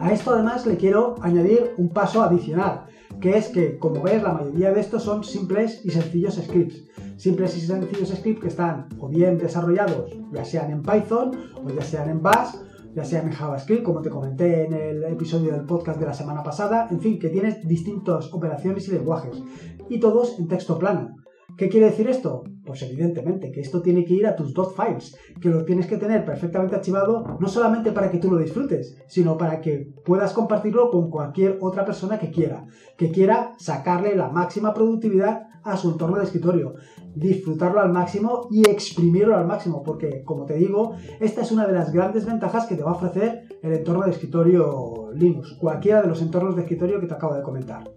A 0.00 0.12
esto 0.12 0.30
además 0.30 0.64
le 0.64 0.78
quiero 0.78 1.16
añadir 1.20 1.74
un 1.76 1.90
paso 1.90 2.22
adicional, 2.22 2.86
que 3.20 3.36
es 3.36 3.48
que, 3.48 3.78
como 3.78 4.02
ves, 4.02 4.22
la 4.22 4.32
mayoría 4.32 4.72
de 4.72 4.80
estos 4.80 5.02
son 5.02 5.22
simples 5.22 5.82
y 5.84 5.90
sencillos 5.90 6.36
scripts. 6.36 6.84
Simples 7.18 7.54
y 7.58 7.60
sencillos 7.60 8.08
scripts 8.08 8.40
que 8.40 8.48
están 8.48 8.88
o 8.98 9.08
bien 9.08 9.36
desarrollados, 9.36 10.12
ya 10.32 10.46
sean 10.46 10.70
en 10.70 10.82
Python 10.82 11.32
o 11.62 11.68
ya 11.68 11.82
sean 11.82 12.08
en 12.08 12.22
Bash 12.22 12.54
ya 12.96 13.04
sea 13.04 13.20
en 13.20 13.30
JavaScript, 13.30 13.82
como 13.82 14.00
te 14.00 14.08
comenté 14.08 14.64
en 14.64 14.72
el 14.72 15.04
episodio 15.04 15.52
del 15.52 15.66
podcast 15.66 16.00
de 16.00 16.06
la 16.06 16.14
semana 16.14 16.42
pasada, 16.42 16.88
en 16.90 16.98
fin, 16.98 17.18
que 17.18 17.28
tienes 17.28 17.68
distintas 17.68 18.32
operaciones 18.32 18.88
y 18.88 18.92
lenguajes, 18.92 19.42
y 19.90 20.00
todos 20.00 20.38
en 20.38 20.48
texto 20.48 20.78
plano. 20.78 21.14
¿Qué 21.58 21.68
quiere 21.68 21.90
decir 21.90 22.08
esto? 22.08 22.44
Pues 22.64 22.82
evidentemente 22.82 23.52
que 23.52 23.60
esto 23.60 23.82
tiene 23.82 24.06
que 24.06 24.14
ir 24.14 24.26
a 24.26 24.34
tus 24.34 24.54
dot 24.54 24.74
files, 24.74 25.14
que 25.42 25.50
lo 25.50 25.66
tienes 25.66 25.86
que 25.86 25.98
tener 25.98 26.24
perfectamente 26.24 26.74
archivado 26.74 27.36
no 27.38 27.48
solamente 27.48 27.92
para 27.92 28.10
que 28.10 28.18
tú 28.18 28.30
lo 28.30 28.38
disfrutes, 28.38 28.96
sino 29.08 29.36
para 29.36 29.60
que 29.60 29.92
puedas 30.04 30.32
compartirlo 30.32 30.90
con 30.90 31.10
cualquier 31.10 31.58
otra 31.60 31.84
persona 31.84 32.18
que 32.18 32.30
quiera, 32.30 32.64
que 32.96 33.10
quiera 33.10 33.52
sacarle 33.58 34.16
la 34.16 34.30
máxima 34.30 34.72
productividad 34.72 35.48
a 35.62 35.76
su 35.76 35.90
entorno 35.90 36.16
de 36.16 36.24
escritorio, 36.24 36.74
disfrutarlo 37.16 37.80
al 37.80 37.92
máximo 37.92 38.46
y 38.50 38.68
exprimirlo 38.68 39.36
al 39.36 39.46
máximo, 39.46 39.82
porque 39.82 40.22
como 40.22 40.44
te 40.44 40.54
digo, 40.54 40.94
esta 41.18 41.40
es 41.40 41.50
una 41.50 41.66
de 41.66 41.72
las 41.72 41.92
grandes 41.92 42.26
ventajas 42.26 42.66
que 42.66 42.76
te 42.76 42.82
va 42.82 42.90
a 42.90 42.94
ofrecer 42.94 43.48
el 43.62 43.72
entorno 43.72 44.04
de 44.04 44.10
escritorio 44.10 45.10
Linux, 45.14 45.56
cualquiera 45.58 46.02
de 46.02 46.08
los 46.08 46.20
entornos 46.20 46.54
de 46.54 46.62
escritorio 46.62 47.00
que 47.00 47.06
te 47.06 47.14
acabo 47.14 47.34
de 47.34 47.42
comentar. 47.42 47.90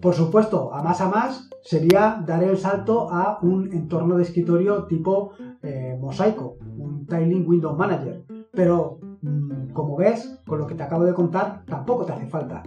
Por 0.00 0.14
supuesto, 0.14 0.72
a 0.72 0.82
más 0.82 1.00
a 1.02 1.08
más 1.08 1.50
sería 1.62 2.22
dar 2.26 2.42
el 2.42 2.56
salto 2.56 3.10
a 3.12 3.38
un 3.42 3.70
entorno 3.72 4.16
de 4.16 4.22
escritorio 4.22 4.84
tipo 4.86 5.32
eh, 5.62 5.96
mosaico, 6.00 6.56
un 6.78 7.06
Tiling 7.06 7.46
Window 7.46 7.76
Manager. 7.76 8.24
Pero, 8.52 8.98
mm, 9.20 9.72
como 9.72 9.96
ves, 9.96 10.40
con 10.46 10.58
lo 10.58 10.66
que 10.66 10.74
te 10.74 10.82
acabo 10.82 11.04
de 11.04 11.12
contar, 11.12 11.64
tampoco 11.66 12.06
te 12.06 12.12
hace 12.12 12.26
falta. 12.26 12.62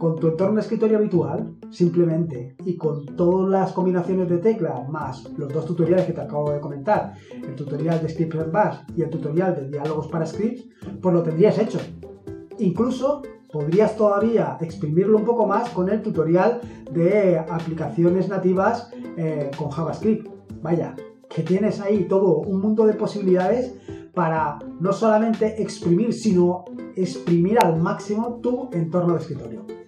Con 0.00 0.16
tu 0.16 0.28
entorno 0.28 0.54
de 0.54 0.62
escritorio 0.62 0.96
habitual, 0.96 1.56
simplemente, 1.68 2.56
y 2.64 2.78
con 2.78 3.04
todas 3.04 3.50
las 3.50 3.72
combinaciones 3.72 4.30
de 4.30 4.38
tecla, 4.38 4.86
más 4.88 5.30
los 5.36 5.52
dos 5.52 5.66
tutoriales 5.66 6.06
que 6.06 6.14
te 6.14 6.22
acabo 6.22 6.50
de 6.50 6.58
comentar, 6.58 7.12
el 7.30 7.54
tutorial 7.54 8.00
de 8.00 8.08
Script 8.08 8.50
Bash 8.50 8.78
y 8.96 9.02
el 9.02 9.10
tutorial 9.10 9.54
de 9.54 9.68
diálogos 9.68 10.06
para 10.06 10.24
scripts, 10.24 10.64
pues 11.02 11.14
lo 11.14 11.22
tendrías 11.22 11.58
hecho. 11.58 11.80
Incluso 12.60 13.20
podrías 13.52 13.94
todavía 13.94 14.56
exprimirlo 14.62 15.18
un 15.18 15.26
poco 15.26 15.46
más 15.46 15.68
con 15.68 15.90
el 15.90 16.00
tutorial 16.00 16.62
de 16.90 17.38
aplicaciones 17.38 18.26
nativas 18.26 18.90
eh, 19.18 19.50
con 19.58 19.68
JavaScript. 19.68 20.26
Vaya, 20.62 20.96
que 21.28 21.42
tienes 21.42 21.78
ahí 21.78 22.04
todo 22.08 22.38
un 22.38 22.58
mundo 22.62 22.86
de 22.86 22.94
posibilidades 22.94 23.74
para 24.14 24.60
no 24.80 24.94
solamente 24.94 25.60
exprimir, 25.60 26.14
sino 26.14 26.64
exprimir 26.96 27.58
al 27.62 27.78
máximo 27.78 28.40
tu 28.42 28.70
entorno 28.72 29.12
de 29.12 29.20
escritorio. 29.20 29.79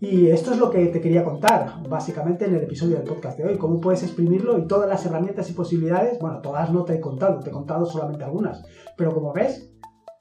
Y 0.00 0.28
esto 0.28 0.52
es 0.52 0.58
lo 0.58 0.70
que 0.70 0.86
te 0.86 1.00
quería 1.00 1.22
contar, 1.22 1.86
básicamente 1.86 2.46
en 2.46 2.54
el 2.54 2.62
episodio 2.62 2.96
del 2.96 3.04
podcast 3.04 3.36
de 3.36 3.44
hoy, 3.44 3.58
cómo 3.58 3.80
puedes 3.82 4.02
exprimirlo 4.02 4.56
y 4.56 4.66
todas 4.66 4.88
las 4.88 5.04
herramientas 5.04 5.50
y 5.50 5.52
posibilidades, 5.52 6.18
bueno, 6.18 6.40
todas 6.40 6.72
no 6.72 6.84
te 6.84 6.94
he 6.94 7.00
contado, 7.00 7.38
te 7.40 7.50
he 7.50 7.52
contado 7.52 7.84
solamente 7.84 8.24
algunas, 8.24 8.64
pero 8.96 9.12
como 9.12 9.34
ves, 9.34 9.70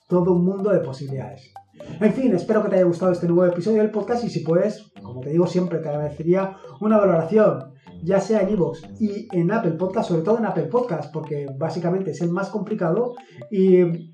todo 0.09 0.33
un 0.33 0.43
mundo 0.43 0.71
de 0.71 0.79
posibilidades. 0.79 1.53
En 2.01 2.11
fin, 2.11 2.35
espero 2.35 2.61
que 2.61 2.67
te 2.67 2.75
haya 2.75 2.83
gustado 2.83 3.13
este 3.13 3.27
nuevo 3.27 3.45
episodio 3.45 3.77
del 3.77 3.89
podcast 3.89 4.25
y 4.25 4.29
si 4.29 4.41
puedes, 4.41 4.91
como 5.01 5.21
te 5.21 5.29
digo 5.29 5.47
siempre, 5.47 5.79
te 5.79 5.87
agradecería 5.87 6.57
una 6.81 6.97
valoración, 6.97 7.73
ya 8.03 8.19
sea 8.19 8.41
en 8.41 8.49
iVoox 8.49 8.81
y 8.99 9.29
en 9.31 9.49
Apple 9.49 9.71
Podcast, 9.71 10.09
sobre 10.09 10.23
todo 10.23 10.39
en 10.39 10.45
Apple 10.45 10.65
Podcast, 10.65 11.13
porque 11.13 11.47
básicamente 11.57 12.11
es 12.11 12.19
el 12.19 12.31
más 12.31 12.49
complicado 12.49 13.13
y 13.49 14.09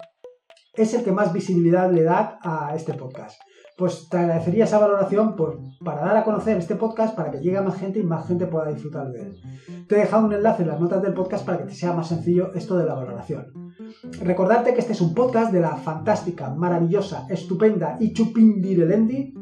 es 0.75 0.93
el 0.93 1.03
que 1.03 1.11
más 1.11 1.33
visibilidad 1.33 1.91
le 1.91 2.03
da 2.03 2.37
a 2.43 2.75
este 2.75 2.93
podcast. 2.93 3.41
Pues 3.77 4.07
te 4.09 4.17
agradecería 4.17 4.63
esa 4.63 4.79
valoración 4.79 5.35
para 5.83 6.01
dar 6.01 6.17
a 6.17 6.23
conocer 6.23 6.57
este 6.57 6.75
podcast, 6.75 7.15
para 7.15 7.31
que 7.31 7.39
llegue 7.39 7.57
a 7.57 7.61
más 7.61 7.77
gente 7.77 7.99
y 7.99 8.03
más 8.03 8.25
gente 8.25 8.47
pueda 8.47 8.71
disfrutar 8.71 9.11
de 9.11 9.21
él. 9.21 9.35
Te 9.87 9.95
he 9.95 9.99
dejado 9.99 10.25
un 10.25 10.33
enlace 10.33 10.63
en 10.63 10.69
las 10.69 10.79
notas 10.79 11.01
del 11.01 11.13
podcast 11.13 11.45
para 11.45 11.57
que 11.57 11.65
te 11.65 11.73
sea 11.73 11.93
más 11.93 12.07
sencillo 12.07 12.53
esto 12.53 12.77
de 12.77 12.85
la 12.85 12.93
valoración. 12.93 13.73
Recordarte 14.21 14.73
que 14.73 14.79
este 14.79 14.93
es 14.93 15.01
un 15.01 15.13
podcast 15.13 15.51
de 15.51 15.59
la 15.59 15.75
fantástica, 15.75 16.49
maravillosa, 16.49 17.27
estupenda 17.29 17.97
y 17.99 18.13
chupindirelendi 18.13 19.33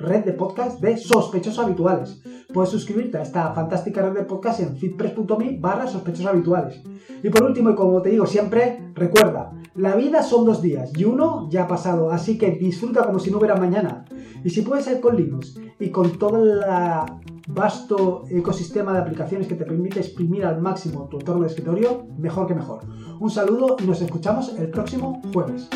red 0.00 0.24
de 0.24 0.32
podcast 0.32 0.80
de 0.80 0.96
sospechosos 0.96 1.64
habituales. 1.64 2.22
Puedes 2.52 2.70
suscribirte 2.70 3.18
a 3.18 3.22
esta 3.22 3.52
fantástica 3.52 4.02
red 4.02 4.14
de 4.14 4.24
podcast 4.24 4.60
en 4.60 4.76
fitpress.me 4.76 5.58
barra 5.60 5.86
sospechosos 5.86 6.26
habituales. 6.26 6.82
Y 7.22 7.28
por 7.28 7.44
último, 7.44 7.70
y 7.70 7.74
como 7.74 8.00
te 8.02 8.10
digo 8.10 8.26
siempre, 8.26 8.90
recuerda, 8.94 9.52
la 9.74 9.94
vida 9.94 10.22
son 10.22 10.44
dos 10.46 10.62
días 10.62 10.90
y 10.96 11.04
uno 11.04 11.48
ya 11.50 11.64
ha 11.64 11.68
pasado, 11.68 12.10
así 12.10 12.38
que 12.38 12.50
disfruta 12.50 13.04
como 13.04 13.18
si 13.18 13.30
no 13.30 13.38
hubiera 13.38 13.56
mañana. 13.56 14.04
Y 14.42 14.50
si 14.50 14.62
puede 14.62 14.82
ser 14.82 15.00
con 15.00 15.16
Linux 15.16 15.60
y 15.78 15.90
con 15.90 16.18
toda 16.18 16.38
la 16.40 17.20
vasto 17.48 18.24
ecosistema 18.30 18.92
de 18.92 19.00
aplicaciones 19.00 19.46
que 19.46 19.54
te 19.54 19.64
permite 19.64 20.00
exprimir 20.00 20.44
al 20.44 20.60
máximo 20.60 21.08
tu 21.08 21.18
entorno 21.18 21.42
de 21.42 21.48
escritorio, 21.48 22.06
mejor 22.18 22.46
que 22.46 22.54
mejor. 22.54 22.80
Un 23.18 23.30
saludo 23.30 23.76
y 23.82 23.86
nos 23.86 24.00
escuchamos 24.00 24.54
el 24.58 24.70
próximo 24.70 25.20
jueves. 25.32 25.68